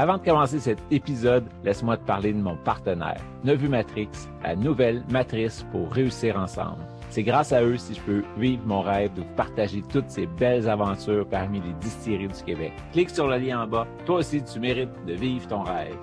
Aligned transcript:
Avant 0.00 0.16
de 0.16 0.22
commencer 0.22 0.60
cet 0.60 0.78
épisode, 0.92 1.44
laisse-moi 1.64 1.96
te 1.96 2.06
parler 2.06 2.32
de 2.32 2.38
mon 2.38 2.56
partenaire, 2.58 3.20
Nevu 3.42 3.68
Matrix, 3.68 4.08
la 4.44 4.54
nouvelle 4.54 5.02
matrice 5.10 5.66
pour 5.72 5.90
réussir 5.90 6.38
ensemble. 6.38 6.86
C'est 7.10 7.24
grâce 7.24 7.52
à 7.52 7.64
eux 7.64 7.76
si 7.78 7.94
je 7.94 8.00
peux 8.02 8.22
vivre 8.36 8.62
mon 8.64 8.80
rêve 8.80 9.12
de 9.14 9.22
vous 9.22 9.34
partager 9.34 9.82
toutes 9.82 10.08
ces 10.08 10.26
belles 10.26 10.68
aventures 10.68 11.28
parmi 11.28 11.60
les 11.60 11.72
distilleries 11.80 12.28
du 12.28 12.44
Québec. 12.44 12.72
Clique 12.92 13.10
sur 13.10 13.26
le 13.26 13.38
lien 13.38 13.64
en 13.64 13.66
bas. 13.66 13.88
Toi 14.06 14.18
aussi, 14.18 14.40
tu 14.44 14.60
mérites 14.60 15.04
de 15.04 15.14
vivre 15.14 15.48
ton 15.48 15.64
rêve. 15.64 15.96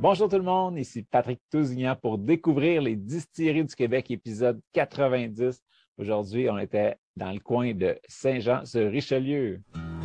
Bonjour 0.00 0.30
tout 0.30 0.38
le 0.38 0.42
monde, 0.42 0.78
ici 0.78 1.02
Patrick 1.02 1.40
Tousignan 1.50 1.94
pour 1.94 2.16
découvrir 2.16 2.80
les 2.80 2.96
distilleries 2.96 3.66
du 3.66 3.74
Québec, 3.74 4.10
épisode 4.10 4.58
90. 4.72 5.62
Aujourd'hui, 5.98 6.48
on 6.48 6.56
était 6.56 6.96
dans 7.18 7.32
le 7.32 7.38
coin 7.38 7.74
de 7.74 7.98
Saint-Jean-sur-Richelieu. 8.08 9.60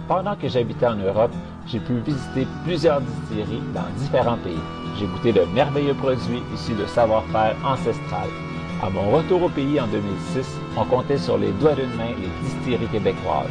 Pendant 0.07 0.37
que 0.37 0.47
j'habitais 0.47 0.87
en 0.87 0.95
Europe, 0.95 1.33
j'ai 1.67 1.79
pu 1.79 1.99
visiter 1.99 2.47
plusieurs 2.63 3.01
distilleries 3.01 3.61
dans 3.75 3.89
différents 3.97 4.37
pays. 4.37 4.55
J'ai 4.97 5.05
goûté 5.05 5.33
de 5.33 5.41
merveilleux 5.53 5.95
produits 5.95 6.41
issus 6.53 6.75
de 6.75 6.85
savoir-faire 6.85 7.57
ancestral. 7.65 8.29
À 8.81 8.89
mon 8.89 9.11
retour 9.11 9.43
au 9.43 9.49
pays 9.49 9.81
en 9.81 9.87
2006, 9.87 10.47
on 10.77 10.85
comptait 10.85 11.17
sur 11.17 11.37
les 11.37 11.51
doigts 11.59 11.73
d'une 11.73 11.93
main 11.95 12.13
les 12.21 12.47
distilleries 12.47 12.87
québécoises. 12.87 13.49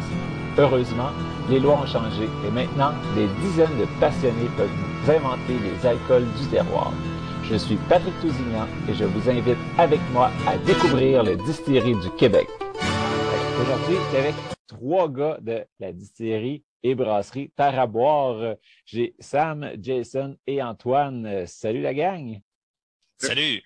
Heureusement, 0.56 1.10
les 1.50 1.60
lois 1.60 1.80
ont 1.82 1.86
changé 1.86 2.24
et 2.24 2.50
maintenant, 2.50 2.92
des 3.14 3.26
dizaines 3.42 3.78
de 3.78 3.86
passionnés 4.00 4.50
peuvent 4.56 5.14
inventer 5.14 5.58
les 5.62 5.86
alcools 5.86 6.26
du 6.40 6.46
terroir. 6.46 6.90
Je 7.42 7.56
suis 7.56 7.76
Patrick 7.88 8.18
Tousignan 8.20 8.66
et 8.88 8.94
je 8.94 9.04
vous 9.04 9.28
invite 9.28 9.58
avec 9.76 10.00
moi 10.14 10.30
à 10.46 10.56
découvrir 10.56 11.22
les 11.22 11.36
distilleries 11.36 12.00
du 12.00 12.10
Québec. 12.16 12.48
Aujourd'hui, 13.60 13.96
avec 14.18 14.55
trois 14.66 15.08
gars 15.08 15.38
de 15.40 15.64
la 15.78 15.92
distillerie 15.92 16.64
et 16.82 16.94
brasserie 16.94 17.50
Terre 17.56 17.78
à 17.78 17.86
boire. 17.86 18.56
J'ai 18.84 19.14
Sam, 19.18 19.70
Jason 19.80 20.36
et 20.46 20.62
Antoine. 20.62 21.46
Salut 21.46 21.82
la 21.82 21.94
gang! 21.94 22.40
Salut! 23.18 23.62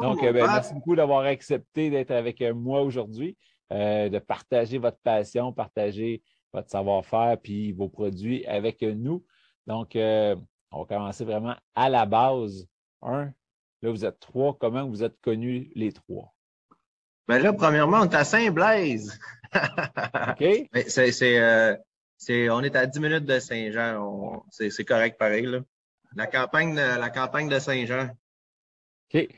Donc, 0.00 0.20
ben, 0.20 0.34
merci 0.34 0.74
beaucoup 0.74 0.96
d'avoir 0.96 1.24
accepté 1.24 1.90
d'être 1.90 2.10
avec 2.10 2.40
moi 2.40 2.82
aujourd'hui, 2.82 3.36
euh, 3.72 4.08
de 4.08 4.18
partager 4.18 4.78
votre 4.78 4.98
passion, 4.98 5.52
partager 5.52 6.22
votre 6.52 6.70
savoir-faire 6.70 7.36
puis 7.42 7.72
vos 7.72 7.88
produits 7.88 8.46
avec 8.46 8.82
nous. 8.82 9.24
Donc, 9.66 9.96
euh, 9.96 10.36
on 10.70 10.80
va 10.80 10.84
commencer 10.86 11.24
vraiment 11.24 11.56
à 11.74 11.88
la 11.88 12.06
base. 12.06 12.66
Un, 13.02 13.32
là, 13.82 13.90
vous 13.90 14.04
êtes 14.04 14.20
trois. 14.20 14.56
Comment 14.58 14.88
vous 14.88 15.02
êtes 15.02 15.20
connus 15.20 15.70
les 15.74 15.92
trois? 15.92 16.32
Ben 17.28 17.38
là, 17.38 17.52
premièrement, 17.52 18.00
on 18.00 18.04
est 18.04 18.14
à 18.14 18.24
Saint-Blaise. 18.24 19.18
OK. 19.54 20.44
c'est, 20.88 21.38
euh, 21.38 21.76
c'est, 22.16 22.50
on 22.50 22.60
est 22.60 22.74
à 22.74 22.86
10 22.86 23.00
minutes 23.00 23.24
de 23.24 23.38
Saint-Jean. 23.38 24.44
C'est, 24.50 24.70
c'est 24.70 24.84
correct 24.84 25.18
pareil. 25.18 25.46
Là. 25.46 25.60
La, 26.16 26.26
campagne 26.26 26.74
de, 26.74 26.98
la 26.98 27.10
campagne 27.10 27.48
de 27.48 27.58
Saint-Jean. 27.58 28.08
OK. 29.12 29.28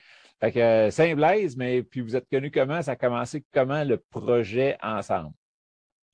Fait 0.40 0.52
que 0.52 0.58
euh, 0.58 0.90
Saint-Blaise, 0.90 1.56
mais 1.56 1.82
puis 1.82 2.00
vous 2.00 2.16
êtes 2.16 2.28
connus 2.28 2.50
comment? 2.50 2.82
Ça 2.82 2.92
a 2.92 2.96
commencé 2.96 3.44
comment 3.52 3.84
le 3.84 3.98
projet 3.98 4.76
ensemble? 4.82 5.32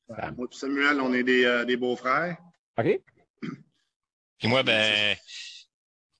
Ben, 0.08 0.32
moi 0.36 0.46
et 0.50 0.56
Samuel, 0.56 1.00
on 1.00 1.12
est 1.12 1.22
des, 1.22 1.44
euh, 1.44 1.64
des 1.64 1.76
beaux-frères. 1.76 2.36
OK. 2.78 2.86
Et 4.42 4.48
moi, 4.48 4.62
ben, 4.62 5.16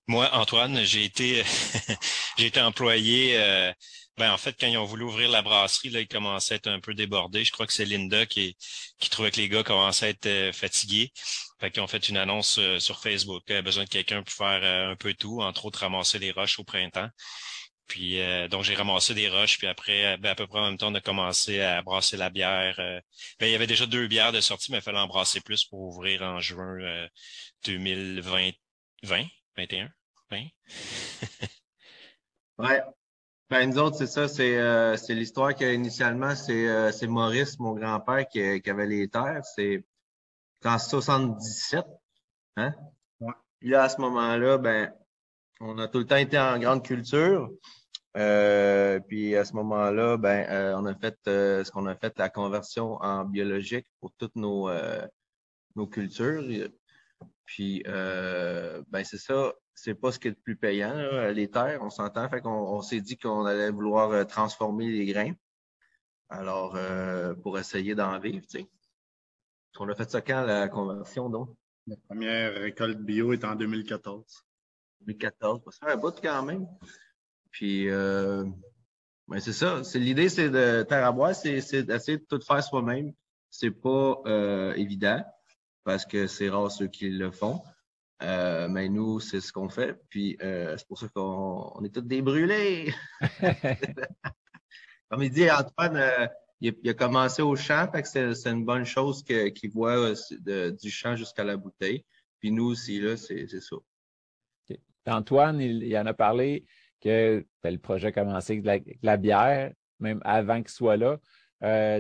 moi, 0.07 0.29
Antoine, 0.33 0.77
j'ai 0.79 1.05
été, 1.05 1.43
j'ai 2.37 2.47
été 2.47 2.61
employé. 2.61 3.37
Euh, 3.37 3.73
ben, 4.21 4.33
en 4.33 4.37
fait, 4.39 4.55
quand 4.61 4.67
ils 4.67 4.77
ont 4.77 4.85
voulu 4.85 5.05
ouvrir 5.05 5.31
la 5.31 5.41
brasserie, 5.41 5.89
là, 5.89 6.01
ils 6.01 6.07
commençaient 6.09 6.55
à 6.55 6.57
être 6.59 6.67
un 6.67 6.79
peu 6.81 6.93
débordés. 6.93 7.43
Je 7.43 7.53
crois 7.53 7.67
que 7.67 7.73
c'est 7.73 7.87
Linda 7.87 8.27
qui, 8.27 8.55
qui 8.99 9.09
trouvait 9.09 9.31
que 9.31 9.39
les 9.39 9.49
gars 9.49 9.63
commençaient 9.65 10.07
à 10.07 10.09
être 10.11 10.27
euh, 10.27 10.53
fatigués. 10.53 11.11
Fait 11.59 11.71
qu'ils 11.71 11.83
ont 11.83 11.87
fait 11.87 12.07
une 12.11 12.19
annonce 12.19 12.59
euh, 12.59 12.79
sur 12.79 13.01
Facebook. 13.01 13.43
Il 13.49 13.53
y 13.53 13.55
avait 13.55 13.63
besoin 13.63 13.85
de 13.85 13.89
quelqu'un 13.89 14.23
pour 14.23 14.35
faire 14.35 14.63
un 14.91 14.95
peu 14.97 15.15
tout, 15.15 15.41
entre 15.41 15.65
autres 15.65 15.81
ramasser 15.81 16.19
les 16.19 16.33
roches 16.33 16.59
au 16.59 16.65
printemps. 16.65 17.09
Puis 17.87 18.21
donc 18.51 18.63
j'ai 18.63 18.75
ramassé 18.77 19.15
des 19.15 19.29
roches, 19.29 19.59
puis 19.59 19.67
après, 19.67 20.17
ben, 20.19 20.31
à 20.31 20.35
peu 20.37 20.47
près 20.47 20.61
en 20.61 20.67
même 20.67 20.79
temps, 20.79 20.93
on 20.93 20.95
a 20.95 21.01
commencé 21.01 21.61
à 21.61 21.83
brasser 21.83 22.17
la 22.17 22.31
bière. 22.31 22.77
ben, 22.79 23.47
il 23.47 23.51
y 23.51 23.55
avait 23.55 23.67
déjà 23.67 23.87
deux 23.87 24.07
bières 24.07 24.33
de 24.33 24.41
sortie, 24.41 24.71
mais 24.71 24.79
il 24.79 24.83
fallait 24.83 24.99
en 24.99 25.09
brasser 25.09 25.41
plus 25.41 25.65
pour 25.65 25.81
ouvrir 25.81 26.23
en 26.23 26.41
juin 26.41 26.79
2020, 27.65 28.53
20, 29.03 29.25
21, 29.57 29.89
20. 30.31 30.45
ouais. 32.59 32.81
Ben, 33.51 33.69
nous 33.69 33.79
autres, 33.79 33.97
c'est 33.97 34.07
ça, 34.07 34.29
c'est 34.29 34.57
euh, 34.59 34.97
l'histoire 35.09 35.57
qu'initialement, 35.57 36.37
c'est 36.37 36.69
euh, 36.69 36.93
Maurice, 37.09 37.59
mon 37.59 37.75
grand-père, 37.75 38.29
qui, 38.29 38.63
qui, 38.63 38.71
avait 38.71 38.87
les 38.87 39.09
terres. 39.09 39.45
C'est 39.45 39.85
en 40.65 40.79
77. 40.79 41.85
Hein? 42.57 42.75
Ouais. 43.19 43.33
Puis 43.59 43.71
là, 43.71 43.83
à 43.83 43.89
ce 43.89 44.01
moment-là, 44.03 44.57
ben, 44.59 44.93
on 45.59 45.79
a 45.79 45.89
tout 45.89 45.99
le 45.99 46.07
temps 46.07 46.17
été 46.17 46.39
en 46.39 46.61
grande 46.61 46.85
culture. 46.85 47.51
Euh, 48.17 49.01
puis 49.01 49.35
à 49.35 49.45
ce 49.45 49.55
moment-là, 49.55 50.17
ben, 50.17 50.47
euh, 50.49 50.75
on 50.77 50.87
a 50.87 50.95
fait 50.95 51.19
euh, 51.27 51.65
ce 51.65 51.73
qu'on 51.73 51.87
a 51.87 51.97
fait, 51.97 52.17
la 52.19 52.29
conversion 52.29 52.95
en 53.03 53.25
biologique 53.25 53.87
pour 53.99 54.13
toutes 54.17 54.37
nos, 54.37 54.69
euh, 54.69 55.05
nos 55.75 55.89
cultures. 55.89 56.45
Puis, 57.47 57.83
euh, 57.89 58.81
ben 58.91 59.03
c'est 59.03 59.19
ça, 59.19 59.53
c'est 59.83 59.95
pas 59.95 60.13
ce 60.13 60.19
qui 60.19 60.29
est 60.29 60.33
le 60.33 60.37
plus 60.37 60.57
payant, 60.57 60.95
les 61.31 61.51
terres, 61.51 61.81
on 61.83 61.89
s'entend. 61.89 62.29
Fait 62.29 62.43
qu'on 62.43 62.51
on, 62.51 62.83
s'est 62.83 63.01
dit 63.01 63.17
qu'on 63.17 63.47
allait 63.47 63.71
vouloir 63.71 64.11
euh, 64.11 64.25
transformer 64.25 64.91
les 64.91 65.07
grains. 65.07 65.33
Alors, 66.29 66.77
euh, 66.77 67.35
pour 67.35 67.59
essayer 67.59 67.95
d'en 67.95 68.19
vivre, 68.19 68.45
tu 68.47 68.59
sais. 68.59 68.69
On 69.79 69.89
a 69.89 69.95
fait 69.95 70.11
ça 70.11 70.21
quand, 70.21 70.43
la 70.43 70.69
conversion, 70.69 71.31
donc? 71.31 71.57
La 71.87 71.97
première 71.97 72.55
récolte 72.61 72.99
bio 72.99 73.33
est 73.33 73.43
en 73.43 73.55
2014. 73.55 74.45
2014, 75.01 75.63
ça 75.71 75.87
fait 75.87 75.93
un 75.95 75.97
bout 75.97 76.15
quand 76.21 76.43
même. 76.43 76.67
Puis, 77.51 77.89
euh, 77.89 78.45
ben 79.29 79.41
c'est 79.41 79.55
ça. 79.55 79.83
C'est 79.83 79.99
l'idée, 79.99 80.29
c'est 80.29 80.51
de 80.51 80.83
terre 80.83 81.07
à 81.07 81.13
boire, 81.13 81.35
c'est 81.35 81.55
d'essayer 81.85 82.19
de 82.19 82.27
tout 82.29 82.41
faire 82.43 82.63
soi-même. 82.63 83.15
C'est 83.49 83.71
pas 83.71 84.21
euh, 84.27 84.75
évident 84.75 85.25
parce 85.85 86.05
que 86.05 86.27
c'est 86.27 86.51
rare 86.51 86.71
ceux 86.71 86.89
qui 86.89 87.09
le 87.09 87.31
font. 87.31 87.63
Euh, 88.23 88.69
mais 88.69 88.89
nous, 88.89 89.21
c'est 89.21 89.41
ce 89.41 89.53
qu'on 89.53 89.69
fait. 89.69 89.99
Puis 90.09 90.37
euh, 90.43 90.77
c'est 90.77 90.87
pour 90.87 90.99
ça 90.99 91.09
qu'on 91.09 91.73
on 91.75 91.85
est 91.85 91.95
tous 91.95 92.03
débrûlés. 92.03 92.93
Comme 95.09 95.23
il 95.23 95.31
dit, 95.31 95.51
Antoine, 95.51 95.97
euh, 95.97 96.27
il, 96.61 96.75
il, 96.83 96.91
a 96.91 96.95
commencé 96.95 97.43
au 97.43 97.57
champ, 97.57 97.91
fait 97.91 98.03
que 98.03 98.09
c'est 98.35 98.51
une 98.51 98.65
bonne 98.65 98.85
chose 98.85 99.25
qu'il 99.25 99.71
voit 99.71 100.13
de, 100.41 100.77
du 100.81 100.91
champ 100.91 101.17
jusqu'à 101.17 101.45
la 101.45 101.57
bouteille. 101.57 102.05
Puis 102.39 102.53
nous 102.53 102.67
aussi, 102.67 103.01
là, 103.01 103.17
c'est 103.17 103.49
ça. 103.49 103.77
Okay. 104.65 104.81
Antoine, 105.07 105.61
il, 105.61 105.83
il, 105.83 105.97
en 105.99 106.07
a 106.07 106.15
parlé 106.15 106.67
que 107.01 107.45
ben, 107.63 107.73
le 107.73 107.79
projet 107.79 108.09
a 108.09 108.13
commencé 108.13 108.63
avec 108.65 108.87
la, 109.03 109.13
la 109.13 109.17
bière, 109.17 109.73
même 109.99 110.21
avant 110.25 110.63
qu'il 110.63 110.71
soit 110.71 110.99
là. 110.99 111.19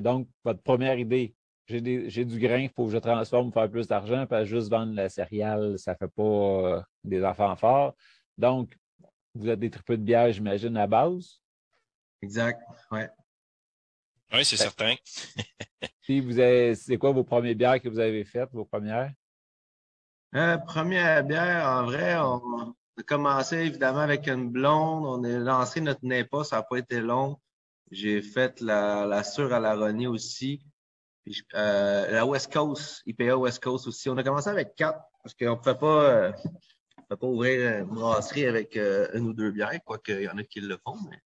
Donc, 0.00 0.28
votre 0.44 0.62
première 0.62 0.98
idée, 0.98 1.34
j'ai 1.70 2.24
du 2.24 2.38
grain, 2.38 2.58
il 2.58 2.70
faut 2.70 2.86
que 2.86 2.92
je 2.92 2.98
transforme 2.98 3.50
pour 3.50 3.62
faire 3.62 3.70
plus 3.70 3.86
d'argent, 3.86 4.26
parce 4.26 4.42
que 4.42 4.48
juste 4.48 4.70
vendre 4.70 4.94
la 4.94 5.08
céréale, 5.08 5.78
ça 5.78 5.92
ne 5.92 5.96
fait 5.96 6.12
pas 6.14 6.22
euh, 6.22 6.82
des 7.04 7.24
enfants 7.24 7.54
forts. 7.56 7.94
Donc, 8.36 8.76
vous 9.34 9.48
êtes 9.48 9.60
des 9.60 9.70
tripes 9.70 9.90
de 9.92 9.96
bière, 9.96 10.32
j'imagine, 10.32 10.76
à 10.76 10.86
base? 10.86 11.40
Exact, 12.22 12.60
ouais. 12.90 13.08
Oui, 14.32 14.44
c'est 14.44 14.56
certain. 14.56 14.94
Puis 16.02 16.20
vous 16.20 16.38
avez, 16.38 16.74
c'est 16.74 16.96
quoi 16.98 17.12
vos 17.12 17.24
premières 17.24 17.54
bières 17.54 17.80
que 17.80 17.88
vous 17.88 17.98
avez 17.98 18.24
faites, 18.24 18.50
vos 18.52 18.64
premières? 18.64 19.12
Euh, 20.34 20.58
première 20.58 21.24
bière, 21.24 21.66
en 21.66 21.84
vrai, 21.84 22.16
on 22.18 22.74
a 22.98 23.02
commencé 23.04 23.56
évidemment 23.56 24.00
avec 24.00 24.28
une 24.28 24.50
blonde. 24.50 25.04
On 25.06 25.24
a 25.24 25.38
lancé 25.38 25.80
notre 25.80 26.04
NEPA, 26.04 26.44
ça 26.44 26.56
n'a 26.56 26.62
pas 26.62 26.76
été 26.76 27.00
long. 27.00 27.40
J'ai 27.90 28.22
fait 28.22 28.60
la, 28.60 29.06
la 29.06 29.24
sûre 29.24 29.52
à 29.52 29.58
la 29.58 29.74
Renie 29.74 30.06
aussi. 30.06 30.64
Euh, 31.54 32.10
la 32.10 32.26
West 32.26 32.52
Coast, 32.52 33.02
IPA 33.06 33.36
West 33.36 33.62
Coast 33.62 33.86
aussi. 33.86 34.08
On 34.08 34.16
a 34.16 34.22
commencé 34.22 34.48
avec 34.48 34.74
quatre 34.74 35.00
parce 35.22 35.34
qu'on 35.34 35.50
ne 35.50 35.54
pouvait 35.54 35.78
pas, 35.78 36.04
euh, 36.04 36.32
pas 37.08 37.26
ouvrir 37.26 37.80
une 37.80 37.86
brasserie 37.86 38.46
avec 38.46 38.76
euh, 38.76 39.08
une 39.14 39.28
ou 39.28 39.32
deux 39.32 39.50
bières, 39.50 39.78
quoique 39.84 40.12
il 40.12 40.22
y 40.22 40.28
en 40.28 40.38
a 40.38 40.44
qui 40.44 40.60
le 40.60 40.78
font. 40.84 40.96
Mais... 41.08 41.18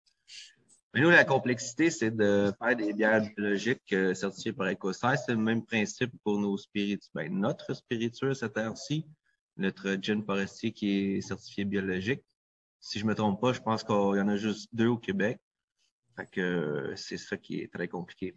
Mais 0.95 1.01
nous, 1.01 1.11
la 1.11 1.25
complexité, 1.25 1.91
c'est 1.91 2.13
de 2.13 2.53
faire 2.63 2.77
des 2.77 2.93
bières 2.93 3.21
biologiques 3.21 3.93
euh, 3.93 4.15
certifiées 4.15 4.53
par 4.53 4.69
EcoSize. 4.69 5.25
C'est 5.27 5.33
le 5.33 5.39
même 5.39 5.67
principe 5.67 6.13
pour 6.23 6.39
nos 6.39 6.57
spiritueux. 6.57 7.11
Ben, 7.15 7.37
notre 7.37 7.75
spiritueux 7.75 8.33
cette 8.33 8.57
heure-ci, 8.57 9.05
notre 9.57 9.97
gin 10.01 10.25
forestier 10.25 10.71
qui 10.71 11.17
est 11.17 11.21
certifié 11.21 11.65
biologique. 11.65 12.23
Si 12.79 13.01
je 13.01 13.07
me 13.07 13.15
trompe 13.17 13.41
pas, 13.41 13.53
je 13.53 13.61
pense 13.61 13.83
qu'il 13.83 13.97
y 13.97 14.21
en 14.21 14.29
a 14.29 14.37
juste 14.37 14.69
deux 14.73 14.87
au 14.87 14.97
Québec. 14.97 15.41
Fait 16.15 16.31
que 16.31 16.93
c'est 16.95 17.17
ça 17.17 17.37
qui 17.37 17.61
est 17.61 17.73
très 17.73 17.89
compliqué. 17.89 18.37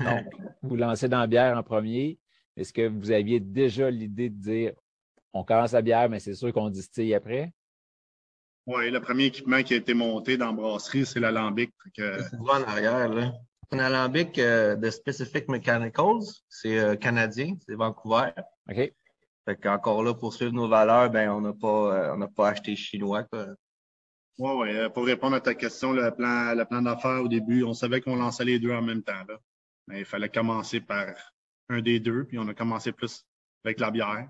Donc, 0.00 0.26
vous 0.62 0.76
lancez 0.76 1.08
dans 1.08 1.20
la 1.20 1.26
bière 1.26 1.56
en 1.56 1.62
premier. 1.62 2.18
Est-ce 2.56 2.72
que 2.72 2.88
vous 2.88 3.10
aviez 3.10 3.40
déjà 3.40 3.90
l'idée 3.90 4.28
de 4.28 4.40
dire 4.40 4.72
on 5.32 5.44
commence 5.44 5.72
la 5.72 5.82
bière, 5.82 6.08
mais 6.08 6.20
c'est 6.20 6.34
sûr 6.34 6.52
qu'on 6.52 6.68
distille 6.68 7.14
après? 7.14 7.52
Oui, 8.66 8.90
le 8.90 9.00
premier 9.00 9.24
équipement 9.24 9.62
qui 9.62 9.74
a 9.74 9.76
été 9.76 9.94
monté 9.94 10.36
dans 10.36 10.46
la 10.46 10.52
brasserie, 10.52 11.06
c'est 11.06 11.18
l'alambic. 11.18 11.72
Que... 11.96 12.22
C'est 12.22 12.36
en 12.36 12.62
arrière, 12.62 13.08
là. 13.08 13.32
Un 13.72 13.78
alambic 13.78 14.38
euh, 14.38 14.76
de 14.76 14.90
Specific 14.90 15.48
Mechanicals, 15.48 16.24
c'est 16.48 16.78
euh, 16.78 16.94
canadien, 16.94 17.54
c'est 17.66 17.74
Vancouver. 17.74 18.30
OK. 18.70 18.92
Fait 19.44 19.56
qu'encore 19.60 20.04
là, 20.04 20.14
pour 20.14 20.34
suivre 20.34 20.52
nos 20.52 20.68
valeurs, 20.68 21.10
ben 21.10 21.30
on 21.30 21.40
n'a 21.40 21.54
pas, 21.54 21.94
euh, 21.94 22.14
on 22.14 22.18
n'a 22.18 22.28
pas 22.28 22.50
acheté 22.50 22.76
chinois. 22.76 23.26
Oui, 24.38 24.50
oui. 24.56 24.90
Pour 24.94 25.06
répondre 25.06 25.36
à 25.36 25.40
ta 25.40 25.54
question, 25.54 25.92
le 25.92 26.10
plan, 26.10 26.54
le 26.54 26.64
plan 26.64 26.82
d'affaires 26.82 27.22
au 27.22 27.28
début, 27.28 27.64
on 27.64 27.72
savait 27.72 28.00
qu'on 28.00 28.16
lançait 28.16 28.44
les 28.44 28.58
deux 28.58 28.72
en 28.72 28.82
même 28.82 29.02
temps. 29.02 29.24
Là. 29.26 29.38
Mais 29.88 30.00
il 30.00 30.04
fallait 30.04 30.28
commencer 30.28 30.80
par 30.80 31.06
un 31.68 31.80
des 31.80 32.00
deux, 32.00 32.24
puis 32.24 32.38
on 32.38 32.48
a 32.48 32.54
commencé 32.54 32.92
plus 32.92 33.24
avec 33.64 33.80
la 33.80 33.90
bière. 33.90 34.28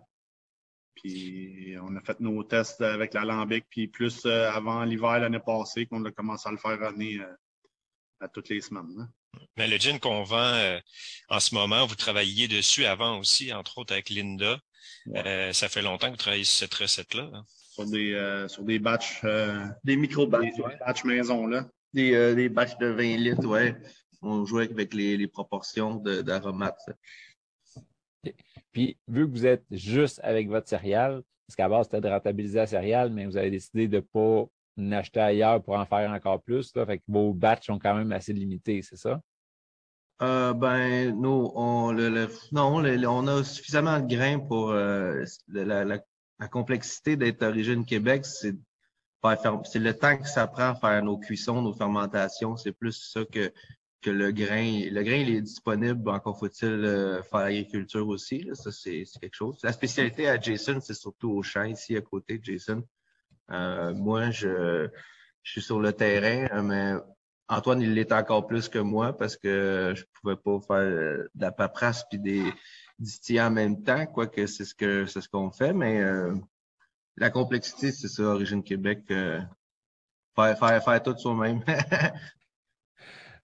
Puis 0.95 1.75
on 1.81 1.97
a 1.97 2.01
fait 2.01 2.21
nos 2.21 2.43
tests 2.45 2.81
avec 2.81 3.15
l'alambic, 3.15 3.65
puis 3.71 3.89
plus 3.89 4.27
euh, 4.27 4.51
avant 4.51 4.85
l'hiver 4.85 5.21
l'année 5.21 5.41
passée 5.45 5.87
qu'on 5.87 6.05
a 6.05 6.11
commencé 6.11 6.49
à 6.49 6.53
le 6.53 6.59
faire 6.59 6.79
runner 6.79 7.19
euh, 7.21 7.35
à 8.21 8.29
toutes 8.29 8.51
les 8.51 8.61
semaines. 8.61 9.09
Mais 9.57 9.67
le 9.67 9.79
gin 9.79 9.99
qu'on 9.99 10.23
vend 10.23 10.37
euh, 10.37 10.79
en 11.29 11.41
ce 11.41 11.55
moment, 11.55 11.87
vous 11.87 11.95
travailliez 11.95 12.47
dessus 12.47 12.85
avant 12.85 13.19
aussi, 13.19 13.53
entre 13.53 13.79
autres 13.79 13.95
avec 13.95 14.11
Linda. 14.11 14.61
ça 15.53 15.69
fait 15.69 15.83
longtemps 15.83 16.09
que 16.09 16.13
vous 16.13 16.19
travaillez 16.19 16.45
sur 16.45 16.59
cette 16.59 16.75
recette-là. 16.75 17.31
Hein? 17.33 17.45
Sur 17.49 17.87
des 17.87 18.47
sur 18.49 18.65
des 18.65 18.79
batchs. 18.79 19.23
des 19.83 19.97
micro-batchs. 19.97 20.57
Des, 20.57 20.63
batchs 20.79 21.05
maison, 21.05 21.47
là. 21.47 21.67
Des, 21.95 22.35
des 22.35 22.51
batchs 22.51 22.77
de 22.79 22.89
20 22.89 23.17
litres, 23.17 23.47
ouais. 23.47 23.75
On 24.23 24.45
jouait 24.45 24.71
avec 24.71 24.95
les, 24.95 25.17
les 25.17 25.27
proportions 25.27 25.97
d'aromates. 25.97 26.91
Puis, 28.73 28.97
vu 29.09 29.27
que 29.27 29.33
vous 29.33 29.47
êtes 29.47 29.65
juste 29.71 30.21
avec 30.23 30.49
votre 30.49 30.69
céréale, 30.69 31.23
parce 31.47 31.57
qu'à 31.57 31.69
base, 31.69 31.87
c'était 31.87 32.01
de 32.01 32.09
rentabiliser 32.09 32.59
la 32.59 32.67
céréale, 32.67 33.11
mais 33.11 33.27
vous 33.27 33.37
avez 33.37 33.51
décidé 33.51 33.89
de 33.89 33.97
ne 33.97 34.01
pas 34.01 34.47
l'acheter 34.77 35.21
ailleurs 35.21 35.63
pour 35.63 35.75
en 35.75 35.85
faire 35.85 36.11
encore 36.11 36.41
plus. 36.43 36.75
Là, 36.75 36.87
fait 36.87 36.99
que 36.99 37.05
vos 37.09 37.35
batchs 37.35 37.67
sont 37.67 37.79
quand 37.79 37.95
même 37.95 38.13
assez 38.13 38.33
limités, 38.33 38.81
c'est 38.83 38.97
ça? 38.97 39.21
Euh, 40.23 40.53
ben, 40.53 41.19
nous, 41.21 41.51
on, 41.55 41.91
le, 41.91 42.29
non, 42.53 42.77
on 42.77 43.27
a 43.27 43.43
suffisamment 43.43 43.99
de 43.99 44.15
grains 44.15 44.39
pour 44.39 44.71
euh, 44.71 45.25
la, 45.49 45.85
la, 45.85 45.99
complexité 46.49 47.17
d'être 47.17 47.41
d'origine 47.41 47.85
Québec, 47.85 48.25
c'est 48.25 48.57
c'est 49.65 49.79
le 49.79 49.97
temps 49.97 50.19
que 50.19 50.29
ça 50.29 50.49
prend 50.49 50.71
à 50.71 50.75
faire 50.75 51.03
nos 51.05 51.17
cuissons, 51.17 51.63
nos 51.63 51.73
fermentations. 51.73 52.57
C'est 52.57 52.73
plus 52.73 52.93
ça 53.13 53.25
que 53.25 53.53
que 54.03 54.11
le 54.11 54.33
grain, 54.33 54.89
le 54.91 55.03
grain 55.03 55.17
il 55.17 55.37
est 55.37 55.41
disponible, 55.41 56.11
encore 56.11 56.39
faut-il 56.39 56.67
euh, 56.69 57.23
faire 57.23 57.41
l'agriculture 57.41 58.07
aussi. 58.09 58.49
Ça, 58.53 58.73
c'est 58.73 59.05
quelque 59.21 59.35
chose. 59.35 59.59
La 59.63 59.73
spécialité 59.73 60.29
à 60.29 60.39
Jason, 60.39 60.81
c'est 60.81 60.95
surtout 60.95 61.31
au 61.31 61.43
champ, 61.43 61.65
ici 61.65 61.97
à 61.97 62.01
côté 62.01 62.39
de 62.39 62.45
Jason. 62.45 62.83
Euh, 63.51 63.95
moi, 63.95 64.31
je, 64.31 64.89
suis 65.45 65.63
sur 65.63 65.81
le 65.81 65.93
terrain, 65.93 66.63
mais 66.63 66.95
Antoine, 67.49 67.81
il 67.81 67.95
l'est 67.95 68.13
encore 68.13 68.47
plus 68.47 68.69
que 68.69 68.79
moi 68.79 69.17
parce 69.17 69.37
que 69.37 69.95
je 69.97 70.05
pouvais 70.21 70.37
pas 70.37 70.61
faire 70.61 71.29
de 71.35 71.41
la 71.41 71.53
paperasse 71.53 72.05
puis 72.09 72.19
des 72.19 72.45
distillés 72.99 73.43
en 73.43 73.51
même 73.51 73.83
temps, 73.83 74.07
quoique 74.07 74.47
c'est 74.47 74.65
ce 74.65 74.75
que 74.75 75.07
c'est 75.07 75.21
ce 75.21 75.29
qu'on 75.29 75.51
fait, 75.51 75.73
mais 75.73 76.01
euh, 76.01 76.35
la 77.17 77.31
complexité, 77.31 77.91
c'est 77.93 78.09
ça, 78.09 78.23
Origine 78.23 78.63
Québec. 78.63 79.05
faire, 79.09 79.49
faire, 80.37 80.85
faire 80.85 81.03
tout 81.03 81.17
soi-même. 81.17 81.63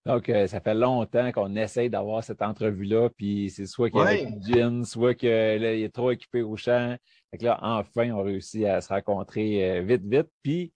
Donc, 0.07 0.29
euh, 0.29 0.47
ça 0.47 0.61
fait 0.61 0.75
longtemps 0.75 1.33
qu'on 1.33 1.55
essaye 1.57 1.91
d'avoir 1.91 2.25
cette 2.25 2.41
entrevue-là, 2.41 3.11
puis 3.11 3.51
c'est 3.51 3.67
soit 3.67 3.91
qu'il 3.91 4.01
y 4.01 4.03
a 4.03 4.25
du 4.25 4.53
gin, 4.53 4.85
soit 4.85 5.15
qu'il 5.15 5.29
est 5.29 5.95
trop 5.95 6.11
équipé 6.11 6.43
au 6.43 6.57
champ. 6.57 6.97
Fait 7.31 7.39
que 7.39 7.45
là, 7.45 7.59
enfin, 7.61 8.11
on 8.13 8.23
réussit 8.23 8.65
à 8.65 8.81
se 8.81 8.89
rencontrer 8.89 9.79
euh, 9.79 9.83
vite, 9.83 10.05
vite. 10.05 10.29
Puis, 10.43 10.73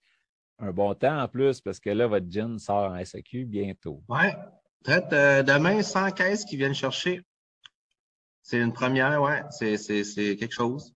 un 0.59 0.71
bon 0.71 0.95
temps 0.95 1.19
en 1.19 1.29
plus, 1.29 1.61
parce 1.61 1.81
que 1.81 1.91
là, 1.91 2.07
votre 2.07 2.31
gin 2.31 2.59
sort 2.59 2.93
en 2.93 3.05
SAQ 3.05 3.47
bientôt. 3.47 4.03
Oui. 4.09 4.27
Euh, 4.89 5.43
demain 5.43 5.83
100 5.83 6.11
caisses 6.11 6.45
qui 6.45 6.57
viennent 6.57 6.75
chercher. 6.75 7.23
C'est 8.43 8.61
une 8.61 8.73
première, 8.73 9.23
ouais. 9.23 9.43
C'est 9.51 10.37
quelque 10.37 10.53
chose. 10.53 10.93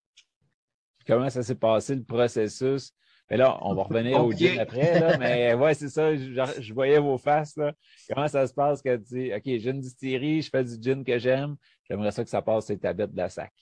Comment 1.06 1.31
ça 1.31 1.43
s'est 1.43 1.55
passé 1.55 1.94
le 1.94 2.02
processus? 2.02 2.93
Mais 3.31 3.37
là, 3.37 3.58
on 3.62 3.75
va 3.75 3.82
revenir 3.82 4.25
au 4.25 4.31
gin 4.32 4.58
après, 4.58 5.00
là, 5.00 5.19
mais 5.19 5.55
ouais, 5.55 5.75
c'est 5.75 5.88
ça, 5.88 6.14
je, 6.14 6.73
voyais 6.73 6.99
vos 6.99 7.19
faces. 7.19 7.56
Là. 7.56 7.73
Comment 8.08 8.28
ça 8.28 8.46
se 8.46 8.55
passe 8.55 8.82
quand 8.82 8.96
tu 8.99 9.14
dis 9.14 9.34
OK, 9.34 9.43
j'ai 9.44 9.70
une 9.70 9.81
distillerie, 9.81 10.43
je 10.43 10.50
fais 10.50 10.62
du 10.62 10.81
gin 10.81 11.05
que 11.05 11.19
j'aime, 11.19 11.56
j'aimerais 11.88 12.12
ça 12.12 12.23
que 12.23 12.31
ça 12.31 12.43
passe 12.43 12.67
sur 12.67 12.78
ta 12.78 12.93
bête 12.93 13.12
de 13.12 13.17
la 13.17 13.28
sac. 13.28 13.52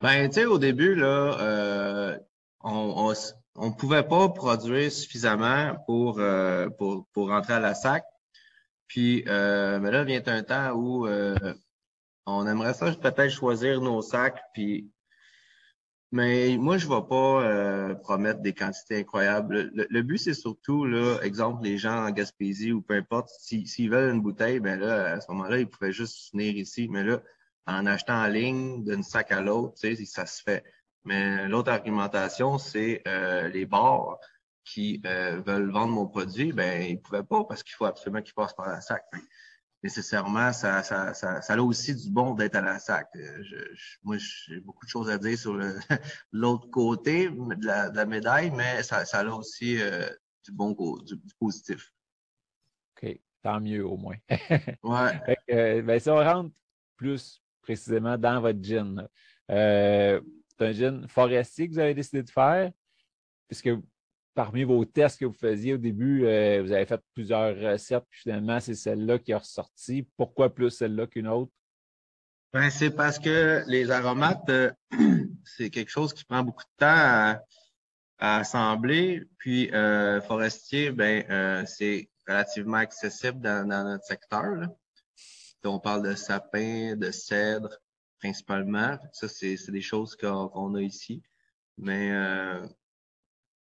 Ben, 0.00 0.28
tu 0.28 0.34
sais, 0.34 0.44
au 0.44 0.58
début, 0.58 0.94
là, 0.94 1.38
euh, 1.40 2.18
on, 2.60 3.12
on, 3.54 3.72
pouvait 3.72 4.02
pas 4.02 4.28
produire 4.28 4.92
suffisamment 4.92 5.74
pour, 5.86 6.20
euh, 6.20 6.68
pour, 6.68 7.06
pour 7.12 7.28
rentrer 7.28 7.54
à 7.54 7.60
la 7.60 7.74
sac. 7.74 8.04
Puis, 8.88 9.24
euh, 9.26 9.80
mais 9.80 9.90
là, 9.90 10.04
vient 10.04 10.22
un 10.26 10.42
temps 10.42 10.72
où 10.72 11.06
euh, 11.06 11.54
on 12.26 12.46
aimerait 12.46 12.74
ça 12.74 12.92
peut-être 12.92 13.30
choisir 13.30 13.80
nos 13.80 14.02
sacs, 14.02 14.40
puis 14.52 14.90
mais 16.16 16.56
moi, 16.56 16.78
je 16.78 16.88
ne 16.88 16.94
vais 16.94 17.06
pas 17.06 17.42
euh, 17.42 17.94
promettre 17.94 18.40
des 18.40 18.54
quantités 18.54 19.00
incroyables. 19.00 19.70
Le, 19.74 20.02
but, 20.02 20.16
c'est 20.16 20.32
surtout, 20.32 20.86
là, 20.86 21.18
exemple, 21.22 21.62
les 21.62 21.76
gens 21.76 22.06
en 22.06 22.10
Gaspésie 22.10 22.72
ou 22.72 22.80
peu 22.80 22.94
importe, 22.94 23.28
s'ils 23.38 23.90
veulent 23.90 24.14
une 24.14 24.22
bouteille, 24.22 24.58
ben 24.58 24.80
là, 24.80 25.12
à 25.12 25.20
ce 25.20 25.30
moment-là, 25.32 25.58
ils 25.58 25.68
pouvaient 25.68 25.92
juste 25.92 26.32
venir 26.32 26.56
ici. 26.56 26.88
Mais 26.88 27.04
là, 27.04 27.20
en 27.66 27.84
achetant 27.84 28.14
en 28.24 28.28
ligne 28.28 28.82
d'une 28.82 29.02
sac 29.02 29.30
à 29.30 29.42
l'autre, 29.42 29.74
tu 29.78 29.94
sais, 29.94 30.04
ça 30.06 30.24
se 30.24 30.42
fait. 30.42 30.64
Mais 31.04 31.48
l'autre 31.48 31.70
argumentation, 31.70 32.56
c'est 32.56 33.02
euh, 33.06 33.48
les 33.48 33.66
bars 33.66 34.18
qui 34.64 35.02
euh, 35.04 35.42
veulent 35.46 35.70
vendre 35.70 35.92
mon 35.92 36.06
produit, 36.06 36.52
ben 36.52 36.82
ils 36.82 36.94
ne 36.94 36.98
pouvaient 36.98 37.24
pas 37.24 37.44
parce 37.44 37.62
qu'il 37.62 37.74
faut 37.74 37.84
absolument 37.84 38.22
qu'ils 38.22 38.34
passent 38.34 38.56
par 38.56 38.68
la 38.68 38.80
sac 38.80 39.04
nécessairement, 39.86 40.52
ça, 40.52 40.82
ça, 40.82 41.14
ça, 41.14 41.40
ça 41.40 41.54
a 41.54 41.60
aussi 41.62 41.94
du 41.94 42.10
bon 42.10 42.34
d'être 42.34 42.56
à 42.56 42.60
la 42.60 42.80
SAC. 42.80 43.08
Euh, 43.14 43.42
je, 43.42 43.56
moi, 44.02 44.16
j'ai 44.18 44.58
beaucoup 44.58 44.84
de 44.84 44.90
choses 44.90 45.08
à 45.08 45.16
dire 45.16 45.38
sur 45.38 45.56
l'autre 46.32 46.68
côté 46.70 47.28
de 47.28 47.66
la, 47.66 48.04
médaille, 48.04 48.50
mais 48.50 48.82
ça, 48.82 49.04
ça 49.04 49.20
a 49.20 49.26
aussi 49.26 49.80
euh, 49.80 50.08
du 50.44 50.50
bon 50.50 50.72
du, 51.04 51.16
du, 51.16 51.34
positif. 51.38 51.92
OK, 52.96 53.16
tant 53.42 53.60
mieux 53.60 53.86
au 53.86 53.96
moins. 53.96 54.16
ouais. 54.82 55.36
Euh, 55.50 55.82
ben, 55.82 56.00
si 56.00 56.10
on 56.10 56.16
rentre 56.16 56.52
plus 56.96 57.40
précisément 57.62 58.18
dans 58.18 58.40
votre 58.40 58.62
gin, 58.62 59.08
c'est 59.48 60.20
un 60.58 60.72
gin 60.72 61.06
forestier 61.06 61.68
que 61.68 61.74
vous 61.74 61.78
avez 61.78 61.94
décidé 61.94 62.24
de 62.24 62.30
faire, 62.30 62.72
puisque 63.46 63.70
parmi 64.36 64.64
vos 64.64 64.84
tests 64.84 65.18
que 65.18 65.24
vous 65.24 65.32
faisiez 65.32 65.72
au 65.74 65.78
début, 65.78 66.26
euh, 66.26 66.62
vous 66.62 66.70
avez 66.70 66.84
fait 66.84 67.00
plusieurs 67.14 67.56
recettes, 67.56 68.04
puis 68.10 68.20
finalement, 68.20 68.60
c'est 68.60 68.74
celle-là 68.74 69.18
qui 69.18 69.32
est 69.32 69.36
ressortie. 69.36 70.06
Pourquoi 70.16 70.54
plus 70.54 70.70
celle-là 70.70 71.06
qu'une 71.06 71.26
autre? 71.26 71.50
Ben, 72.52 72.68
c'est 72.68 72.90
parce 72.90 73.18
que 73.18 73.64
les 73.66 73.90
aromates, 73.90 74.48
euh, 74.50 74.70
c'est 75.44 75.70
quelque 75.70 75.88
chose 75.88 76.12
qui 76.12 76.24
prend 76.24 76.42
beaucoup 76.42 76.62
de 76.62 76.76
temps 76.78 76.86
à, 76.86 77.40
assembler. 78.18 79.24
Puis 79.38 79.70
euh, 79.72 80.20
forestier, 80.20 80.90
ben 80.90 81.66
c'est 81.66 82.08
relativement 82.26 82.78
accessible 82.78 83.40
dans, 83.40 83.66
notre 83.66 84.04
secteur. 84.04 84.68
On 85.64 85.80
parle 85.80 86.08
de 86.08 86.14
sapin, 86.14 86.94
de 86.94 87.10
cèdre 87.10 87.70
principalement. 88.20 88.98
Ça, 89.12 89.28
c'est 89.28 89.56
des 89.70 89.82
choses 89.82 90.14
qu'on 90.16 90.74
a 90.74 90.80
ici. 90.80 91.22
Mais 91.76 92.10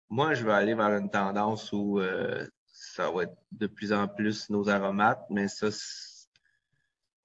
moi, 0.09 0.33
je 0.33 0.45
vais 0.45 0.53
aller 0.53 0.73
vers 0.73 0.95
une 0.97 1.09
tendance 1.09 1.71
où 1.73 1.99
euh, 1.99 2.47
ça 2.65 3.11
va 3.11 3.23
être 3.23 3.35
de 3.51 3.67
plus 3.67 3.93
en 3.93 4.07
plus 4.07 4.49
nos 4.49 4.69
aromates, 4.69 5.25
mais 5.29 5.47
ça, 5.47 5.67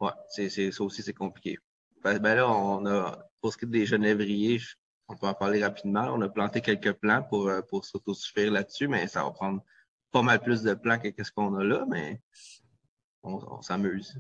ouais, 0.01 0.11
c'est, 0.29 0.71
ça 0.71 0.85
aussi, 0.85 1.03
c'est 1.03 1.13
compliqué. 1.13 1.59
Ben, 2.03 2.19
ben, 2.19 2.35
là, 2.35 2.51
on 2.51 2.85
a, 2.87 3.19
pour 3.41 3.53
ce 3.53 3.59
qui 3.59 3.65
est 3.65 3.69
des 3.69 3.87
genévriers, 3.87 4.61
on 5.09 5.17
peut 5.17 5.27
en 5.27 5.35
parler 5.35 5.63
rapidement. 5.63 6.13
On 6.13 6.21
a 6.23 6.29
planté 6.29 6.61
quelques 6.61 6.93
plants 6.95 7.23
pour, 7.23 7.49
euh, 7.49 7.61
pour 7.63 7.85
s'autosuffire 7.85 8.51
là-dessus, 8.51 8.89
mais 8.89 9.07
ça 9.07 9.23
va 9.23 9.31
prendre 9.31 9.63
pas 10.11 10.23
mal 10.23 10.41
plus 10.41 10.63
de 10.63 10.75
plants 10.75 10.99
que 10.99 11.25
ce 11.25 11.31
qu'on 11.31 11.55
a 11.57 11.65
là, 11.65 11.85
mais 11.89 12.21
on, 13.23 13.63
s'amuse. 13.63 14.19